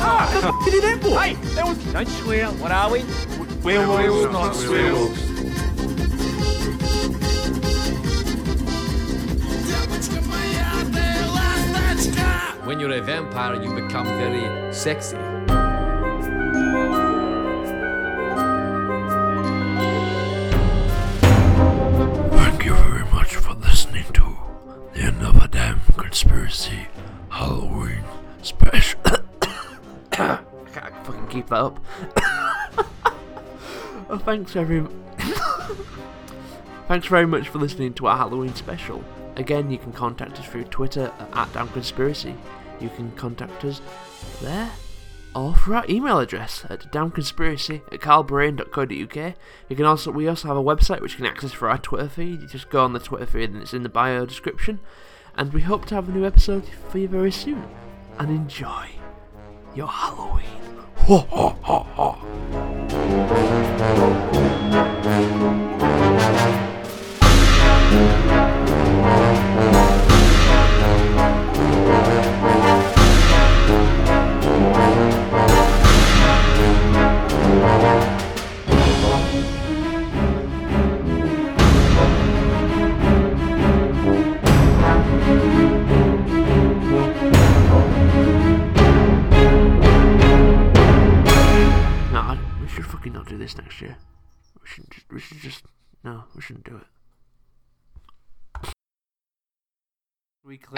Ah, 0.00 0.62
hey, 0.64 1.34
that 1.54 1.66
was. 1.66 1.78
Don't 1.92 2.08
swear. 2.08 2.46
What 2.52 2.72
are 2.72 2.90
we? 2.90 3.04
Werewolves, 3.62 4.32
not 4.32 4.56
werewolves. 4.56 5.23
When 12.74 12.80
you're 12.80 12.98
a 12.98 13.00
vampire, 13.00 13.62
you 13.62 13.72
become 13.72 14.04
very 14.04 14.74
sexy. 14.74 15.16
Thank 22.32 22.64
you 22.64 22.74
very 22.74 23.04
much 23.12 23.36
for 23.36 23.54
listening 23.54 24.06
to 24.14 24.36
the 24.92 25.06
Another 25.06 25.46
Damn 25.46 25.82
Conspiracy 25.96 26.88
Halloween 27.28 28.02
special. 28.42 28.98
I 30.10 30.40
can't 30.72 31.06
fucking 31.06 31.28
keep 31.28 31.46
that 31.50 31.54
up. 31.54 31.78
oh, 34.10 34.20
thanks 34.24 34.56
everyone. 34.56 35.04
thanks 36.88 37.06
very 37.06 37.26
much 37.26 37.48
for 37.50 37.60
listening 37.60 37.94
to 37.94 38.08
our 38.08 38.16
Halloween 38.16 38.56
special. 38.56 39.04
Again, 39.36 39.70
you 39.70 39.78
can 39.78 39.92
contact 39.92 40.40
us 40.40 40.46
through 40.46 40.64
Twitter 40.64 41.12
at 41.34 41.52
Damn 41.52 41.68
Conspiracy. 41.68 42.34
You 42.80 42.90
can 42.90 43.12
contact 43.12 43.64
us 43.64 43.80
there 44.40 44.70
or 45.34 45.54
through 45.54 45.74
our 45.74 45.84
email 45.88 46.18
address 46.20 46.64
at 46.70 46.92
damnconspiracy 46.92 47.82
at 47.92 48.00
carlbrain.co.uk. 48.00 49.34
You 49.68 49.76
can 49.76 49.84
also 49.84 50.10
we 50.10 50.28
also 50.28 50.48
have 50.48 50.56
a 50.56 50.62
website 50.62 51.00
which 51.00 51.12
you 51.12 51.18
can 51.18 51.26
access 51.26 51.52
for 51.52 51.68
our 51.68 51.78
Twitter 51.78 52.08
feed. 52.08 52.40
You 52.42 52.48
just 52.48 52.70
go 52.70 52.84
on 52.84 52.92
the 52.92 53.00
Twitter 53.00 53.26
feed 53.26 53.50
and 53.50 53.62
it's 53.62 53.74
in 53.74 53.82
the 53.82 53.88
bio 53.88 54.26
description. 54.26 54.80
And 55.36 55.52
we 55.52 55.62
hope 55.62 55.86
to 55.86 55.96
have 55.96 56.08
a 56.08 56.12
new 56.12 56.24
episode 56.24 56.64
for 56.88 56.98
you 56.98 57.08
very 57.08 57.32
soon. 57.32 57.64
And 58.18 58.30
enjoy 58.30 58.90
your 59.74 59.88
Halloween. 59.88 60.44
Ho 60.96 61.18
ho 61.18 61.56
ho 61.62 61.86
ho. 61.94 62.18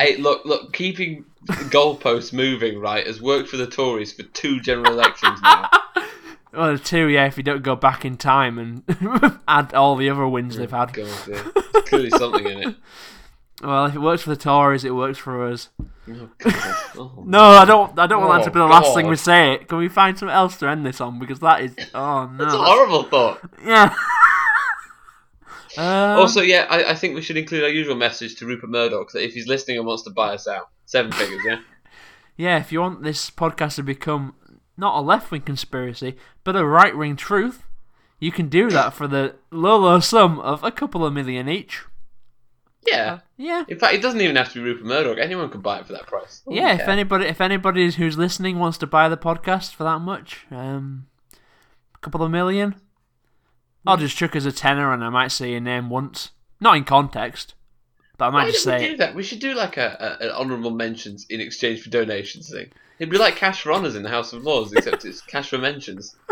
Hey, 0.06 0.18
look, 0.18 0.44
look, 0.44 0.72
keeping 0.72 1.24
goalposts 1.46 2.32
moving, 2.32 2.78
right, 2.78 3.04
has 3.04 3.20
worked 3.20 3.48
for 3.48 3.56
the 3.56 3.66
Tories 3.66 4.12
for 4.12 4.22
two 4.22 4.60
general 4.60 4.92
elections 4.92 5.40
now. 5.42 5.68
Well, 6.52 6.78
two, 6.78 7.08
yeah, 7.08 7.26
if 7.26 7.36
you 7.36 7.42
don't 7.42 7.62
go 7.62 7.76
back 7.76 8.06
in 8.06 8.16
time 8.16 8.58
and 8.58 9.40
add 9.48 9.74
all 9.74 9.94
the 9.94 10.08
other 10.08 10.26
wins 10.26 10.56
oh, 10.56 10.60
they've 10.60 10.70
had. 10.70 10.90
God, 10.94 11.06
yeah. 11.28 11.50
There's 11.72 11.84
clearly 11.84 12.08
something 12.08 12.46
in 12.46 12.68
it. 12.70 12.76
Well, 13.62 13.84
if 13.84 13.94
it 13.94 13.98
works 13.98 14.22
for 14.22 14.30
the 14.30 14.36
Tories, 14.36 14.82
it 14.82 14.94
works 14.94 15.18
for 15.18 15.46
us. 15.50 15.68
Oh. 16.08 16.30
Oh, 16.96 17.24
No, 17.26 17.42
I 17.42 17.66
don't. 17.66 17.98
I 17.98 18.06
don't 18.06 18.22
want 18.22 18.42
that 18.42 18.44
to 18.44 18.50
Oh, 18.50 18.54
be 18.54 18.58
the 18.60 18.64
oh, 18.64 18.68
last 18.68 18.94
thing 18.94 19.06
we 19.08 19.16
say. 19.16 19.58
Can 19.68 19.76
we 19.76 19.88
find 19.88 20.16
something 20.18 20.34
else 20.34 20.56
to 20.58 20.68
end 20.68 20.86
this 20.86 20.98
on? 20.98 21.18
Because 21.18 21.40
that 21.40 21.60
is. 21.60 21.74
Oh 21.92 22.26
no. 22.26 22.38
That's 22.38 22.54
a 22.54 22.58
horrible 22.58 23.02
thought. 23.02 23.40
Yeah. 23.62 23.94
Um, 25.78 26.18
Also, 26.18 26.42
yeah, 26.42 26.66
I, 26.68 26.90
I 26.90 26.94
think 26.94 27.14
we 27.14 27.22
should 27.22 27.36
include 27.36 27.62
our 27.64 27.68
usual 27.70 27.96
message 27.96 28.36
to 28.36 28.46
Rupert 28.46 28.70
Murdoch 28.70 29.12
that 29.12 29.24
if 29.24 29.34
he's 29.34 29.46
listening 29.48 29.78
and 29.78 29.86
wants 29.86 30.02
to 30.04 30.10
buy 30.10 30.34
us 30.34 30.46
out, 30.48 30.68
seven 30.86 31.12
figures, 31.12 31.40
yeah? 31.44 31.58
yeah, 32.36 32.58
if 32.58 32.72
you 32.72 32.80
want 32.80 33.02
this 33.02 33.30
podcast 33.30 33.76
to 33.76 33.82
become 33.82 34.34
not 34.76 34.96
a 34.98 35.00
left 35.00 35.30
wing 35.30 35.42
conspiracy, 35.42 36.16
but 36.44 36.56
a 36.56 36.64
right 36.66 36.96
wing 36.96 37.16
truth, 37.16 37.62
you 38.20 38.32
can 38.32 38.48
do 38.48 38.70
that 38.70 38.94
for 38.94 39.06
the 39.06 39.34
low, 39.50 39.76
low 39.78 40.00
sum 40.00 40.38
of 40.40 40.62
a 40.64 40.70
couple 40.70 41.04
of 41.04 41.12
million 41.12 41.48
each. 41.48 41.84
Yeah. 42.86 43.20
Yeah. 43.36 43.64
In 43.68 43.78
fact, 43.78 43.94
it 43.94 44.02
doesn't 44.02 44.20
even 44.20 44.36
have 44.36 44.52
to 44.52 44.54
be 44.54 44.60
Rupert 44.60 44.86
Murdoch. 44.86 45.18
Anyone 45.18 45.50
can 45.50 45.60
buy 45.60 45.80
it 45.80 45.86
for 45.86 45.92
that 45.92 46.06
price. 46.06 46.42
Oh, 46.46 46.52
Yeah, 46.54 46.72
if 46.74 46.80
yeah. 46.80 46.90
anybody 46.90 47.26
if 47.26 47.40
anybody 47.40 47.90
who's 47.90 48.16
listening 48.16 48.58
wants 48.58 48.78
to 48.78 48.86
buy 48.86 49.08
the 49.08 49.16
podcast 49.16 49.74
for 49.74 49.82
that 49.84 49.98
much, 50.00 50.46
um, 50.50 51.06
a 51.94 51.98
couple 51.98 52.22
of 52.22 52.30
million, 52.30 52.76
I'll 53.86 53.96
just 53.96 54.16
chuck 54.16 54.36
as 54.36 54.46
a 54.46 54.52
tenner, 54.52 54.92
and 54.92 55.04
I 55.04 55.08
might 55.10 55.28
say 55.28 55.52
your 55.52 55.60
name 55.60 55.90
once, 55.90 56.30
not 56.60 56.76
in 56.76 56.84
context, 56.84 57.54
but 58.18 58.26
I 58.26 58.30
might 58.30 58.44
Why 58.44 58.50
just 58.50 58.64
don't 58.64 58.80
we 58.80 58.88
do 58.88 58.96
that? 58.98 59.14
We 59.14 59.22
should 59.22 59.40
do 59.40 59.54
like 59.54 59.76
a, 59.76 60.18
a 60.20 60.24
an 60.24 60.30
honourable 60.30 60.70
mentions 60.70 61.26
in 61.28 61.40
exchange 61.40 61.82
for 61.82 61.90
donations 61.90 62.50
thing. 62.50 62.70
It'd 62.98 63.10
be 63.10 63.18
like 63.18 63.36
cash 63.36 63.62
for 63.62 63.72
honours 63.72 63.94
in 63.94 64.02
the 64.02 64.08
House 64.08 64.32
of 64.32 64.42
Lords, 64.42 64.72
except 64.72 65.04
it's 65.04 65.20
cash 65.32 65.50
for 65.50 65.58
mentions. 65.58 66.16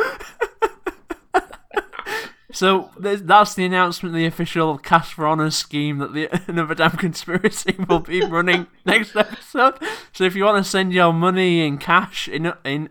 So 2.54 2.90
that's 2.96 3.54
the 3.54 3.64
announcement, 3.64 4.14
the 4.14 4.26
official 4.26 4.78
cash 4.78 5.12
for 5.12 5.26
honours 5.26 5.56
scheme 5.56 5.98
that 5.98 6.14
the 6.14 6.28
Another 6.46 6.76
Damn 6.76 6.92
Conspiracy 6.92 7.74
will 7.88 7.98
be 7.98 8.24
running 8.24 8.68
next 8.86 9.16
episode. 9.16 9.74
So 10.12 10.22
if 10.22 10.36
you 10.36 10.44
want 10.44 10.64
to 10.64 10.70
send 10.70 10.92
your 10.92 11.12
money 11.12 11.66
in 11.66 11.78
cash 11.78 12.28
in 12.28 12.52
in 12.64 12.90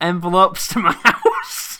envelopes 0.00 0.68
to 0.68 0.78
my 0.78 0.92
house, 0.92 1.78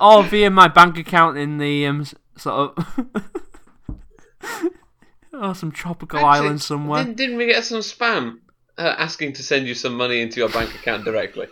or 0.00 0.22
via 0.24 0.50
my 0.50 0.68
bank 0.68 0.98
account 0.98 1.38
in 1.38 1.58
the 1.58 1.86
um 1.86 2.00
s- 2.02 2.14
sort 2.36 2.76
of 2.78 3.04
oh 5.32 5.52
some 5.52 5.70
tropical 5.72 6.18
Actually, 6.18 6.46
island 6.46 6.62
somewhere. 6.62 7.04
Didn't, 7.04 7.16
didn't 7.16 7.36
we 7.36 7.46
get 7.46 7.64
some 7.64 7.80
spam 7.80 8.38
uh, 8.76 8.94
asking 8.98 9.32
to 9.34 9.42
send 9.42 9.66
you 9.66 9.74
some 9.74 9.94
money 9.96 10.20
into 10.20 10.40
your 10.40 10.48
bank 10.48 10.74
account 10.74 11.04
directly? 11.04 11.48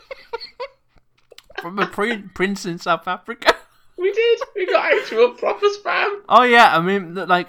from 1.61 1.79
a 1.79 1.87
prin- 1.87 2.31
prince 2.35 2.67
in 2.67 2.79
South 2.79 3.07
Africa. 3.09 3.55
We 3.99 4.13
did. 4.13 4.41
We 4.55 4.67
got 4.67 4.93
actual 4.93 5.31
proper 5.31 5.65
spam. 5.69 6.21
Oh 6.29 6.43
yeah, 6.43 6.77
I 6.77 6.83
mean, 6.83 7.15
like 7.15 7.49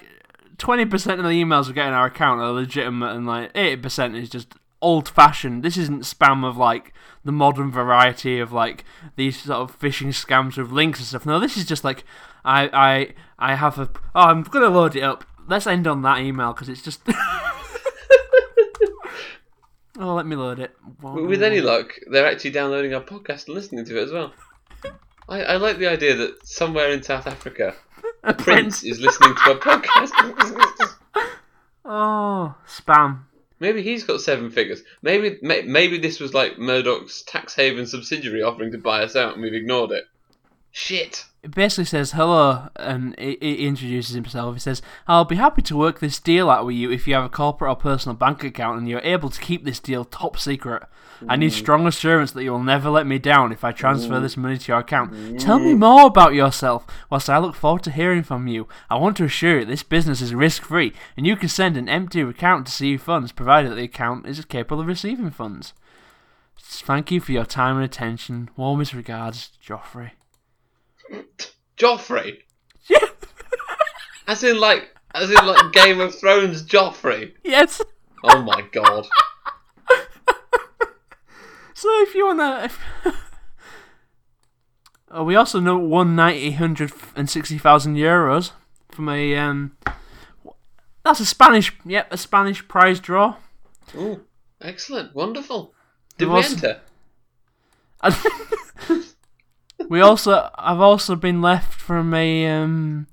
twenty 0.58 0.86
percent 0.86 1.20
of 1.20 1.25
the 1.25 1.32
emails 1.32 1.68
we 1.68 1.74
get 1.74 1.89
in 1.89 1.94
our 1.94 2.06
account 2.06 2.39
are 2.39 2.51
legitimate, 2.54 3.13
and 3.18 3.27
like 3.27 3.51
eighty 3.54 3.75
percent 3.82 4.16
is 4.16 4.30
just 4.30 4.54
old-fashioned. 4.81 5.63
This 5.63 5.77
isn't 5.77 6.03
spam 6.03 6.48
of 6.48 6.57
like 6.57 6.93
the 7.24 7.31
modern 7.31 7.72
variety 7.72 8.39
of 8.39 8.51
like 8.51 8.86
these 9.15 9.41
sort 9.41 9.60
of 9.60 9.79
phishing 9.79 10.07
scams 10.07 10.57
with 10.57 10.72
links 10.72 11.00
and 11.00 11.07
stuff. 11.07 11.25
No, 11.25 11.39
this 11.39 11.57
is 11.57 11.65
just 11.65 11.84
like 11.84 12.03
I 12.46 12.69
I 12.74 13.13
I 13.51 13.55
have 13.55 13.77
a 13.79 13.89
oh 14.15 14.22
I'm 14.22 14.43
gonna 14.43 14.69
load 14.69 14.96
it 14.96 15.03
up. 15.03 15.25
Let's 15.48 15.67
end 15.67 15.88
on 15.88 16.01
that 16.03 16.19
email 16.19 16.53
because 16.53 16.69
it's 16.69 16.81
just. 16.81 17.01
oh, 20.00 20.13
let 20.13 20.25
me 20.25 20.35
load 20.35 20.59
it. 20.59 20.75
With 21.01 21.42
any 21.42 21.61
luck, 21.61 21.94
they're 22.09 22.27
actually 22.27 22.51
downloading 22.51 22.94
our 22.94 23.01
podcast 23.01 23.48
and 23.48 23.55
listening 23.55 23.85
to 23.85 23.98
it 23.98 24.03
as 24.03 24.11
well. 24.11 24.33
I, 25.29 25.44
I 25.44 25.55
like 25.57 25.77
the 25.77 25.87
idea 25.87 26.16
that 26.16 26.46
somewhere 26.46 26.92
in 26.92 27.01
South 27.03 27.27
Africa, 27.27 27.75
a 28.24 28.33
prince 28.33 28.83
is 28.83 29.00
listening 29.00 29.35
to 29.35 29.51
our 29.51 29.57
podcast. 29.59 30.94
Oh, 31.90 32.53
spam. 32.68 33.20
Maybe 33.59 33.81
he's 33.81 34.03
got 34.03 34.22
seven 34.22 34.51
figures. 34.51 34.83
Maybe 35.01 35.37
may, 35.41 35.63
maybe 35.63 35.98
this 35.98 36.20
was 36.20 36.33
like 36.33 36.59
Murdoch's 36.59 37.24
tax 37.24 37.55
haven 37.55 37.87
subsidiary 37.87 38.43
offering 38.43 38.72
to 38.72 38.77
buy 38.77 39.03
us 39.03 39.15
out, 39.15 39.33
and 39.33 39.41
we've 39.41 39.53
ignored 39.53 39.91
it. 39.91 40.05
Shit. 40.72 41.25
Basically 41.50 41.86
says 41.86 42.12
hello, 42.12 42.70
and 42.75 43.18
he, 43.18 43.38
he 43.40 43.68
introduces 43.68 44.16
himself. 44.16 44.55
He 44.55 44.60
says, 44.60 44.81
"I'll 45.07 45.25
be 45.25 45.36
happy 45.36 45.62
to 45.64 45.77
work 45.77 46.00
this 46.00 46.20
deal 46.20 46.50
out 46.50 46.66
with 46.66 46.75
you 46.75 46.92
if 46.92 47.07
you 47.07 47.14
have 47.14 47.25
a 47.25 47.29
corporate 47.29 47.70
or 47.70 47.75
personal 47.75 48.16
bank 48.16 48.44
account, 48.44 48.79
and 48.79 48.90
you're 48.90 49.00
able 49.00 49.29
to 49.29 49.42
keep 49.42 49.64
this 49.64 49.79
deal 49.79 50.03
top 50.03 50.38
secret. 50.38 50.83
I 51.27 51.36
need 51.36 51.51
mm. 51.51 51.55
strong 51.55 51.88
assurance 51.88 52.31
that 52.31 52.44
you 52.44 52.51
will 52.51 52.64
never 52.64 52.90
let 52.90 53.07
me 53.07 53.18
down 53.18 53.51
if 53.51 53.64
I 53.64 53.72
transfer 53.72 54.16
mm. 54.16 54.22
this 54.22 54.38
money 54.38 54.57
to 54.57 54.72
your 54.72 54.79
account. 54.79 55.40
Tell 55.40 55.57
me 55.57 55.74
mm. 55.74 55.79
more 55.79 56.05
about 56.05 56.33
yourself. 56.33 56.86
Whilst 57.10 57.29
I 57.29 57.40
look 57.40 57.55
forward 57.55 57.83
to 57.83 57.92
hearing 57.92 58.24
from 58.24 58.48
you, 58.48 58.68
I 58.90 58.98
want 58.98 59.18
to 59.18 59.24
assure 59.24 59.60
you 59.60 59.66
this 59.66 59.83
business 59.83 60.22
is 60.22 60.36
risk-free, 60.36 60.94
and 61.16 61.25
you 61.25 61.36
can 61.36 61.50
send 61.50 61.77
an 61.77 61.90
empty 61.90 62.22
account 62.22 62.68
to 62.68 62.72
receive 62.72 63.01
funds, 63.01 63.31
provided 63.31 63.72
that 63.72 63.75
the 63.75 63.83
account 63.83 64.27
is 64.27 64.44
capable 64.46 64.81
of 64.81 64.88
receiving 64.88 65.31
funds. 65.31 65.74
Thank 66.60 67.10
you 67.12 67.20
for 67.20 67.31
your 67.31 67.46
time 67.46 67.77
and 67.77 67.86
attention. 67.86 68.50
Warmest 68.55 68.94
regards, 68.94 69.51
Joffrey." 69.66 70.12
Joffrey. 71.77 72.39
as 74.27 74.43
in 74.43 74.59
like, 74.59 74.89
as 75.13 75.29
in 75.29 75.46
like 75.46 75.72
Game 75.74 76.00
of 76.00 76.15
Thrones 76.15 76.63
Joffrey. 76.63 77.33
Yes. 77.43 77.81
Oh 78.24 78.41
my 78.41 78.61
god. 78.72 79.07
So 81.77 81.87
if 82.01 82.15
you 82.15 82.25
wanna, 82.25 82.61
if... 82.63 82.79
oh, 85.11 85.24
we 85.24 85.35
also 85.35 85.59
know 85.59 85.77
one 85.77 86.15
ninety 86.15 86.50
hundred 86.50 86.91
and 87.15 87.29
sixty 87.29 87.59
thousand 87.59 87.98
euros 87.98 88.50
from 88.89 89.07
a 89.09 89.37
um. 89.37 89.77
That's 91.05 91.20
a 91.20 91.25
Spanish, 91.27 91.72
yep, 91.85 92.07
a 92.11 92.17
Spanish 92.17 92.67
prize 92.67 93.00
draw. 93.00 93.35
Ooh, 93.96 94.22
excellent, 94.59 95.13
wonderful. 95.13 95.75
Did 96.17 96.29
There 96.29 96.33
we 96.33 96.37
was- 96.37 96.53
enter? 96.53 96.81
We 99.89 100.01
also, 100.01 100.50
I've 100.57 100.79
also 100.79 101.15
been 101.15 101.41
left 101.41 101.73
from 101.73 102.13
a 102.13 102.47
um, 102.47 103.07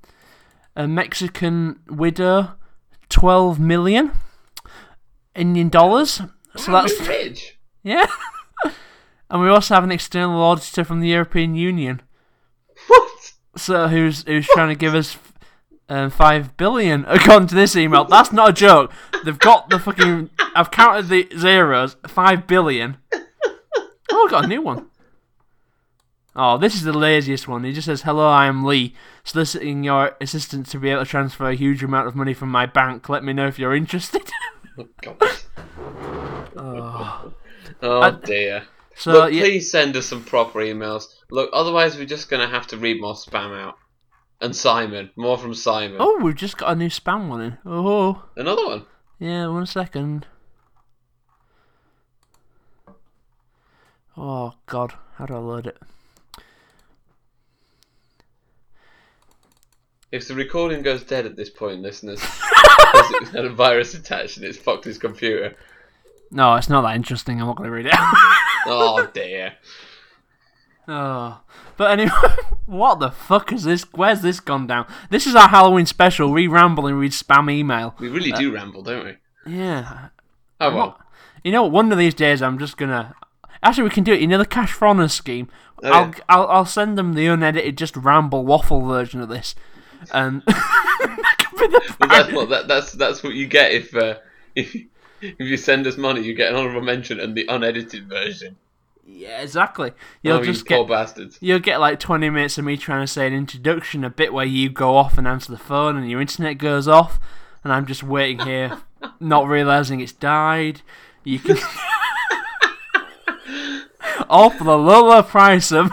a 0.75 0.87
Mexican 0.87 1.79
widow, 1.87 2.53
twelve 3.09 3.59
million 3.59 4.11
Indian 5.35 5.69
dollars. 5.69 6.21
So 6.55 6.71
Wow, 6.71 6.81
that's 6.81 6.99
rich. 7.07 7.57
yeah. 7.83 8.05
and 9.29 9.41
we 9.41 9.49
also 9.49 9.73
have 9.75 9.83
an 9.83 9.91
external 9.91 10.41
auditor 10.41 10.83
from 10.83 10.99
the 11.01 11.09
European 11.09 11.55
Union. 11.55 12.01
What? 12.87 13.33
So 13.57 13.87
who's 13.87 14.23
who's 14.23 14.47
trying 14.47 14.69
to 14.69 14.75
give 14.75 14.95
us 14.95 15.17
um, 15.89 16.09
five 16.09 16.55
billion 16.57 17.05
according 17.07 17.47
to 17.49 17.55
this 17.55 17.75
email? 17.75 18.05
That's 18.05 18.31
not 18.31 18.49
a 18.49 18.53
joke. 18.53 18.91
They've 19.23 19.37
got 19.39 19.69
the 19.69 19.79
fucking. 19.79 20.29
I've 20.55 20.71
counted 20.71 21.09
the 21.09 21.27
zeros. 21.37 21.95
Five 22.07 22.47
billion. 22.47 22.97
Oh, 24.11 24.27
I 24.27 24.31
got 24.31 24.45
a 24.45 24.47
new 24.47 24.61
one. 24.61 24.87
Oh, 26.35 26.57
this 26.57 26.75
is 26.75 26.83
the 26.83 26.91
laziest 26.91 27.47
one. 27.47 27.63
He 27.63 27.71
just 27.71 27.85
says, 27.85 28.01
"Hello, 28.01 28.27
I 28.27 28.47
am 28.47 28.63
Lee, 28.65 28.93
soliciting 29.23 29.83
your 29.83 30.15
assistance 30.19 30.69
to 30.71 30.79
be 30.79 30.89
able 30.89 31.03
to 31.05 31.09
transfer 31.09 31.49
a 31.49 31.55
huge 31.55 31.81
amount 31.83 32.07
of 32.07 32.15
money 32.15 32.33
from 32.33 32.49
my 32.49 32.65
bank. 32.65 33.07
Let 33.07 33.23
me 33.23 33.31
know 33.33 33.47
if 33.47 33.57
you're 33.57 33.75
interested." 33.75 34.29
Oh, 34.77 34.87
God. 35.01 35.17
oh. 36.57 37.33
Oh 37.81 38.01
I- 38.01 38.11
dear. 38.11 38.63
So 38.97 39.11
Look, 39.11 39.33
yeah, 39.33 39.41
please 39.43 39.69
send 39.71 39.95
us 39.97 40.05
some 40.05 40.23
proper 40.23 40.59
emails. 40.59 41.07
Look, 41.29 41.49
otherwise 41.53 41.97
we're 41.97 42.05
just 42.05 42.29
gonna 42.29 42.47
have 42.47 42.65
to 42.67 42.77
read 42.77 43.01
more 43.01 43.13
spam 43.13 43.57
out. 43.57 43.75
And 44.41 44.55
Simon, 44.55 45.11
more 45.17 45.37
from 45.37 45.53
Simon. 45.53 45.97
oh, 45.99 46.19
we've 46.21 46.35
just 46.35 46.57
got 46.57 46.71
a 46.71 46.75
new 46.75 46.87
spam 46.89 47.27
one 47.29 47.41
in. 47.41 47.57
Oh, 47.65 48.23
Another 48.37 48.65
one. 48.65 48.85
yeah, 49.19 49.47
one 49.47 49.65
second. 49.65 50.27
Oh 54.17 54.53
God, 54.65 54.93
how 55.15 55.25
do 55.25 55.35
I 55.35 55.39
load 55.39 55.67
it? 55.67 55.77
If 60.15 60.29
the 60.29 60.33
recording 60.35 60.81
goes 60.81 61.03
dead 61.03 61.25
at 61.25 61.35
this 61.35 61.49
point, 61.49 61.81
listeners, 61.81 62.21
because 62.21 63.11
it 63.21 63.27
had 63.35 63.43
a 63.45 63.49
virus 63.49 63.93
attached 63.95 64.37
and 64.37 64.45
it's 64.45 64.57
fucked 64.57 64.85
his 64.85 64.97
computer. 64.97 65.55
No, 66.31 66.55
it's 66.55 66.69
not 66.69 66.83
that 66.83 66.95
interesting. 66.95 67.41
I'm 67.41 67.47
not 67.47 67.57
going 67.57 67.69
to 67.69 67.75
read 67.75 67.85
it. 67.87 67.93
Oh 68.67 69.05
dear. 69.13 69.53
oh, 70.87 71.39
but 71.77 71.91
anyway, 71.91 72.11
what 72.65 72.99
the 72.99 73.11
fuck 73.11 73.51
is 73.53 73.63
this? 73.63 73.83
Where's 73.93 74.21
this 74.21 74.39
gone 74.39 74.65
down? 74.65 74.87
This 75.11 75.27
is 75.27 75.35
our 75.35 75.49
Halloween 75.49 75.85
special. 75.85 76.31
We 76.31 76.47
ramble 76.47 76.87
and 76.87 76.97
read 76.99 77.11
spam 77.11 77.51
email. 77.51 77.93
We 77.99 78.09
really 78.09 78.31
do 78.31 78.49
uh, 78.49 78.55
ramble, 78.55 78.81
don't 78.81 79.05
we? 79.05 79.51
Yeah. 79.53 80.07
Oh 80.59 80.69
well. 80.73 80.85
not- 80.87 81.07
You 81.43 81.51
know, 81.51 81.61
what? 81.63 81.73
one 81.73 81.91
of 81.91 81.97
these 81.99 82.15
days 82.15 82.41
I'm 82.41 82.57
just 82.57 82.75
gonna. 82.77 83.13
Actually, 83.61 83.83
we 83.83 83.89
can 83.91 84.03
do 84.03 84.13
it. 84.13 84.21
You 84.21 84.27
know 84.27 84.37
the 84.39 84.45
cash 84.47 84.71
for 84.71 84.87
honor 84.87 85.09
scheme. 85.09 85.47
Oh, 85.83 85.89
I'll, 85.91 86.07
yeah. 86.07 86.19
I'll 86.29 86.47
I'll 86.47 86.65
send 86.65 86.97
them 86.97 87.13
the 87.13 87.27
unedited, 87.27 87.77
just 87.77 87.95
ramble 87.97 88.45
waffle 88.45 88.81
version 88.81 89.21
of 89.21 89.29
this, 89.29 89.53
and 90.13 90.43
that 90.45 91.35
could 91.39 91.59
be 91.59 91.67
the 91.67 91.95
But 91.99 92.09
that's 92.09 92.31
what 92.31 92.49
that, 92.49 92.67
that's 92.67 92.91
that's 92.93 93.23
what 93.23 93.33
you 93.33 93.47
get 93.47 93.71
if 93.71 93.95
uh, 93.95 94.15
if 94.55 94.75
if 95.21 95.39
you 95.39 95.57
send 95.57 95.87
us 95.87 95.97
money, 95.97 96.21
you 96.21 96.33
get 96.33 96.51
an 96.51 96.55
honorable 96.55 96.81
mention 96.81 97.19
and 97.19 97.35
the 97.35 97.45
unedited 97.47 98.07
version. 98.07 98.57
Yeah, 99.07 99.41
exactly. 99.41 99.91
You'll 100.23 100.37
oh, 100.37 100.43
just 100.43 100.67
poor 100.67 100.79
get 100.79 100.89
bastards. 100.89 101.37
you'll 101.39 101.59
get 101.59 101.79
like 101.79 101.99
twenty 101.99 102.29
minutes 102.29 102.57
of 102.57 102.65
me 102.65 102.75
trying 102.75 103.01
to 103.01 103.07
say 103.07 103.27
an 103.27 103.33
introduction, 103.33 104.03
a 104.03 104.09
bit 104.09 104.33
where 104.33 104.45
you 104.45 104.69
go 104.69 104.95
off 104.95 105.17
and 105.17 105.27
answer 105.27 105.51
the 105.51 105.57
phone, 105.57 105.95
and 105.95 106.09
your 106.09 106.21
internet 106.21 106.57
goes 106.57 106.87
off, 106.87 107.19
and 107.63 107.71
I'm 107.71 107.85
just 107.85 108.03
waiting 108.03 108.45
here, 108.45 108.79
not 109.19 109.47
realizing 109.47 109.99
it's 109.99 110.11
died. 110.11 110.81
You 111.23 111.39
can 111.39 111.57
all 114.29 114.49
for 114.49 114.63
the 114.63 114.77
lower 114.77 115.21
price 115.21 115.71
of 115.71 115.91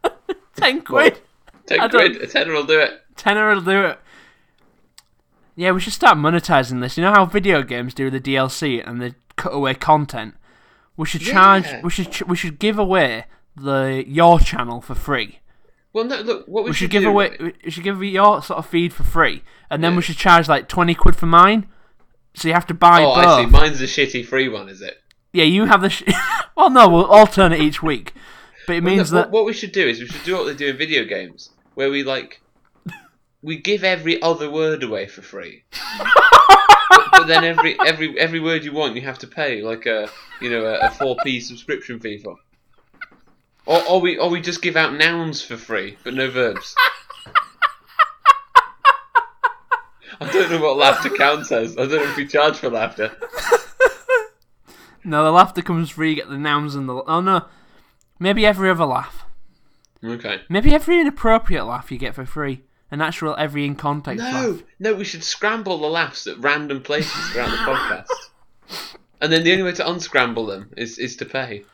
ten 0.56 0.82
quid. 0.82 1.20
Ten 1.66 1.88
quid, 1.88 2.16
a 2.16 2.26
tenner 2.26 2.52
will 2.52 2.64
do 2.64 2.80
it. 2.80 3.02
Tenner 3.16 3.48
will 3.54 3.60
do 3.62 3.84
it. 3.86 3.98
Yeah, 5.54 5.70
we 5.72 5.80
should 5.80 5.92
start 5.94 6.18
monetizing 6.18 6.80
this. 6.80 6.96
You 6.96 7.02
know 7.04 7.12
how 7.12 7.24
video 7.24 7.62
games 7.62 7.94
do 7.94 8.10
the 8.10 8.20
DLC 8.20 8.86
and 8.86 9.00
the 9.00 9.14
cutaway 9.36 9.74
content. 9.74 10.34
We 10.96 11.06
should 11.06 11.22
charge. 11.22 11.64
Yeah. 11.64 11.80
We 11.82 11.90
should. 11.90 12.12
ch- 12.12 12.22
We 12.26 12.36
should 12.36 12.58
give 12.58 12.78
away 12.78 13.24
the 13.56 14.04
your 14.06 14.38
channel 14.38 14.80
for 14.80 14.94
free. 14.94 15.40
Well, 15.92 16.04
no, 16.04 16.20
look, 16.20 16.46
what 16.46 16.64
we, 16.64 16.70
We, 16.70 16.74
should, 16.74 16.84
should 16.84 16.90
give 16.90 17.02
do, 17.04 17.08
away. 17.10 17.36
We 17.64 17.70
should 17.70 17.84
give 17.84 18.02
your 18.02 18.42
sort 18.42 18.58
of 18.58 18.66
feed 18.66 18.92
for 18.92 19.02
free, 19.02 19.42
and 19.70 19.82
then 19.82 19.96
we 19.96 20.02
should 20.02 20.16
charge 20.18 20.46
like 20.48 20.68
twenty 20.68 20.94
quid 20.94 21.16
for 21.16 21.26
mine. 21.26 21.66
So 22.34 22.48
you 22.48 22.54
have 22.54 22.66
to 22.66 22.74
buy 22.74 23.02
Oh, 23.02 23.14
both. 23.14 23.24
I 23.26 23.44
see. 23.44 23.50
Mine's 23.50 23.78
the 23.78 23.86
shitty 23.86 24.26
free 24.26 24.48
one, 24.48 24.68
is 24.68 24.82
it? 24.82 24.98
Yeah, 25.32 25.44
you 25.44 25.64
have 25.64 25.80
the. 25.80 25.88
Sh- 25.88 26.02
well, 26.56 26.68
no, 26.68 26.86
we'll 26.88 27.06
alternate 27.06 27.60
each 27.60 27.82
week, 27.82 28.12
but 28.66 28.76
it 28.76 28.84
Well, 28.84 28.94
means 28.96 29.10
no, 29.10 29.20
that 29.20 29.30
what 29.30 29.46
we 29.46 29.54
should 29.54 29.72
do 29.72 29.86
is 29.88 30.00
we 30.00 30.06
should 30.06 30.24
do 30.24 30.36
what 30.36 30.44
they 30.44 30.54
do 30.54 30.68
in 30.68 30.76
video 30.76 31.04
games, 31.04 31.48
where 31.74 31.90
we 31.90 32.02
like 32.02 32.42
we 33.46 33.56
give 33.56 33.84
every 33.84 34.20
other 34.22 34.50
word 34.50 34.82
away 34.82 35.06
for 35.06 35.22
free. 35.22 35.62
but, 36.90 37.08
but 37.12 37.26
then 37.28 37.44
every 37.44 37.78
every 37.86 38.18
every 38.18 38.40
word 38.40 38.64
you 38.64 38.72
want, 38.72 38.96
you 38.96 39.02
have 39.02 39.20
to 39.20 39.28
pay 39.28 39.62
like 39.62 39.86
a 39.86 40.10
you 40.40 40.50
know 40.50 40.64
a, 40.64 40.90
four 40.90 41.16
p 41.22 41.38
subscription 41.38 42.00
fee 42.00 42.18
for. 42.18 42.36
Or, 43.64 43.80
or 43.88 44.00
we 44.00 44.18
or 44.18 44.28
we 44.30 44.40
just 44.40 44.62
give 44.62 44.76
out 44.76 44.94
nouns 44.94 45.42
for 45.42 45.56
free, 45.56 45.96
but 46.02 46.12
no 46.14 46.28
verbs. 46.28 46.74
I 50.20 50.32
don't 50.32 50.50
know 50.50 50.60
what 50.60 50.76
laughter 50.76 51.10
counts 51.10 51.52
as. 51.52 51.78
I 51.78 51.82
don't 51.82 51.90
know 51.90 52.02
if 52.02 52.16
we 52.16 52.26
charge 52.26 52.56
for 52.56 52.70
laughter. 52.70 53.16
no, 55.04 55.22
the 55.22 55.30
laughter 55.30 55.62
comes 55.62 55.90
free. 55.90 56.10
You 56.10 56.16
get 56.16 56.28
the 56.28 56.36
nouns 56.36 56.74
and 56.74 56.88
the. 56.88 57.04
Oh 57.06 57.20
no, 57.20 57.44
maybe 58.18 58.44
every 58.44 58.70
other 58.70 58.86
laugh. 58.86 59.24
Okay. 60.02 60.40
Maybe 60.48 60.74
every 60.74 61.00
inappropriate 61.00 61.64
laugh 61.64 61.92
you 61.92 61.98
get 61.98 62.16
for 62.16 62.26
free. 62.26 62.65
A 62.90 62.96
natural 62.96 63.34
every 63.36 63.64
in 63.66 63.74
context 63.74 64.22
No, 64.24 64.30
laugh. 64.50 64.62
no, 64.78 64.94
we 64.94 65.04
should 65.04 65.24
scramble 65.24 65.78
the 65.78 65.88
laughs 65.88 66.26
at 66.26 66.38
random 66.38 66.82
places 66.82 67.12
throughout 67.30 67.50
the 67.50 67.56
podcast. 67.56 68.90
And 69.20 69.32
then 69.32 69.42
the 69.44 69.52
only 69.52 69.64
way 69.64 69.72
to 69.72 69.90
unscramble 69.90 70.46
them 70.46 70.70
is, 70.76 70.98
is 70.98 71.16
to 71.16 71.24
pay. 71.24 71.64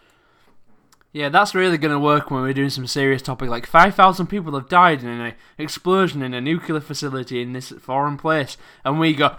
Yeah, 1.12 1.29
that's 1.29 1.55
really 1.55 1.77
going 1.77 1.92
to 1.92 1.98
work 1.98 2.31
when 2.31 2.40
we're 2.42 2.55
doing 2.55 2.70
some 2.70 2.87
serious 2.87 3.20
topic 3.20 3.51
like 3.51 3.66
5,000 3.66 4.27
people 4.29 4.55
have 4.55 4.70
died 4.70 5.03
in 5.03 5.09
an 5.09 5.35
explosion 5.59 6.22
in 6.22 6.33
a 6.33 6.40
nuclear 6.40 6.81
facility 6.81 7.42
in 7.42 7.53
this 7.53 7.68
foreign 7.72 8.16
place. 8.16 8.57
And 8.83 8.98
we 8.98 9.12
go, 9.14 9.37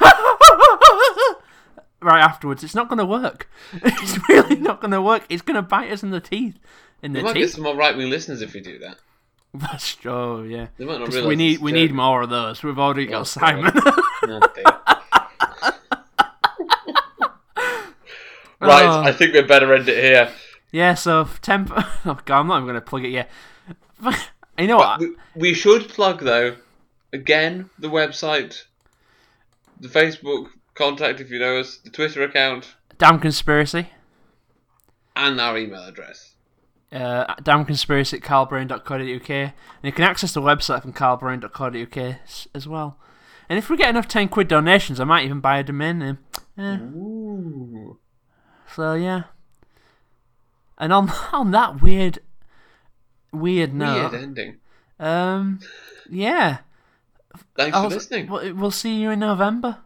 right 2.01 2.21
afterwards. 2.21 2.63
It's 2.63 2.75
not 2.75 2.89
going 2.89 2.99
to 2.99 3.05
work. 3.05 3.49
It's 3.83 4.19
really 4.29 4.57
not 4.57 4.81
going 4.81 4.91
to 4.91 5.01
work. 5.01 5.23
It's 5.29 5.41
going 5.41 5.55
to 5.55 5.61
bite 5.61 5.91
us 5.91 6.03
in 6.03 6.11
the 6.11 6.19
teeth. 6.19 6.59
In 7.01 7.13
We 7.13 7.19
the 7.19 7.23
might 7.23 7.33
get 7.33 7.41
teeth. 7.45 7.53
some 7.55 7.63
more 7.63 7.75
right 7.75 7.95
wing 7.97 8.09
listeners 8.09 8.41
if 8.41 8.53
we 8.53 8.59
do 8.61 8.77
that. 8.79 8.97
That's 9.59 9.95
true, 9.95 10.43
yeah. 10.45 10.67
They 10.77 10.85
might 10.85 10.99
not 10.99 11.09
realise 11.09 11.27
we 11.27 11.35
need 11.35 11.59
we 11.59 11.71
need 11.71 11.93
more 11.93 12.21
of 12.23 12.29
those. 12.29 12.63
We've 12.63 12.79
already 12.79 13.05
got 13.05 13.27
Simon. 13.27 13.71
Right, 18.61 18.85
Oh. 18.85 19.01
I 19.01 19.11
think 19.11 19.33
we'd 19.33 19.47
better 19.47 19.73
end 19.73 19.89
it 19.89 20.01
here. 20.01 20.31
yeah, 20.71 20.93
so 20.93 21.27
temp. 21.41 21.71
Oh 22.05 22.17
god, 22.25 22.39
I'm 22.39 22.47
not 22.47 22.57
even 22.57 22.65
going 22.67 22.75
to 22.75 22.81
plug 22.81 23.03
it 23.03 23.09
yet. 23.09 23.29
you 24.57 24.67
know 24.67 24.77
what? 24.77 24.99
We, 25.01 25.09
we 25.35 25.53
should 25.53 25.89
plug, 25.89 26.21
though, 26.21 26.55
again, 27.11 27.69
the 27.77 27.89
website, 27.89 28.63
the 29.81 29.89
Facebook 29.89 30.47
contact 30.75 31.19
if 31.19 31.29
you 31.29 31.39
know 31.39 31.59
us, 31.59 31.77
the 31.79 31.89
Twitter 31.89 32.23
account, 32.23 32.73
Damn 32.97 33.19
conspiracy. 33.19 33.89
and 35.15 35.41
our 35.41 35.57
email 35.57 35.83
address. 35.83 36.32
Uh, 36.93 37.35
damnconspiracy 37.41 38.13
at 38.13 38.21
carlbrain.co.uk 38.21 39.29
and 39.29 39.53
you 39.81 39.91
can 39.91 40.03
access 40.05 40.33
the 40.33 40.41
website 40.41 40.81
from 40.83 40.93
carlbrain.co.uk 40.93 41.97
s- 41.97 42.47
as 42.53 42.67
well. 42.67 42.99
And 43.49 43.57
if 43.59 43.69
we 43.69 43.75
get 43.77 43.89
enough 43.89 44.07
10 44.07 44.29
quid 44.29 44.47
donations, 44.47 44.99
I 44.99 45.03
might 45.03 45.25
even 45.25 45.39
buy 45.41 45.57
a 45.59 45.63
domain 45.63 45.99
name. 45.99 46.17
Eh. 46.57 46.75
Ooh. 46.77 47.97
So, 48.73 48.93
yeah. 48.93 49.23
And 50.77 50.91
on 50.93 51.09
on 51.33 51.51
that 51.51 51.81
weird, 51.81 52.19
weird 53.31 53.73
note, 53.73 54.11
Weird 54.11 54.23
ending. 54.23 54.57
um, 54.99 55.59
yeah. 56.09 56.59
Thanks 57.57 57.75
I 57.75 57.83
for 57.83 57.89
listening. 57.89 58.27
We'll, 58.29 58.53
we'll 58.55 58.71
see 58.71 58.95
you 58.95 59.09
in 59.11 59.19
November. 59.19 59.79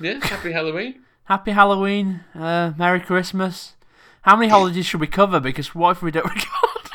Yeah, 0.00 0.24
happy 0.24 0.52
Halloween. 0.52 1.00
Happy 1.24 1.52
Halloween. 1.52 2.20
Uh, 2.34 2.72
Merry 2.76 3.00
Christmas. 3.00 3.76
How 4.24 4.36
many 4.36 4.48
holidays 4.50 4.86
should 4.86 5.00
we 5.00 5.06
cover? 5.06 5.38
Because 5.40 5.74
what 5.74 5.90
if 5.92 6.02
we 6.02 6.10
don't 6.10 6.24
record? 6.34 6.90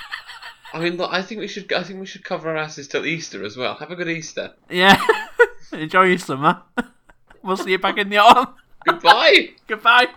I 0.74 0.80
mean, 0.80 0.98
look, 0.98 1.12
I 1.12 1.22
think 1.22 1.40
we 1.42 1.48
should. 1.48 1.72
I 1.74 1.84
think 1.84 2.00
we 2.00 2.06
should 2.06 2.24
cover 2.24 2.50
our 2.50 2.58
asses 2.58 2.88
till 2.88 3.06
Easter 3.06 3.44
as 3.44 3.56
well. 3.58 3.76
Have 3.76 3.92
a 3.92 3.96
good 3.96 4.10
Easter. 4.10 4.54
yeah. 4.70 5.00
Enjoy 5.72 6.04
your 6.04 6.18
summer. 6.18 6.62
we'll 7.44 7.58
see 7.58 7.72
you 7.72 7.78
back 7.80 7.98
in 7.98 8.10
the 8.10 8.18
autumn. 8.18 8.56
Goodbye. 8.86 9.50
Goodbye. 9.68 10.08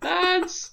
Thanks. 0.00 0.70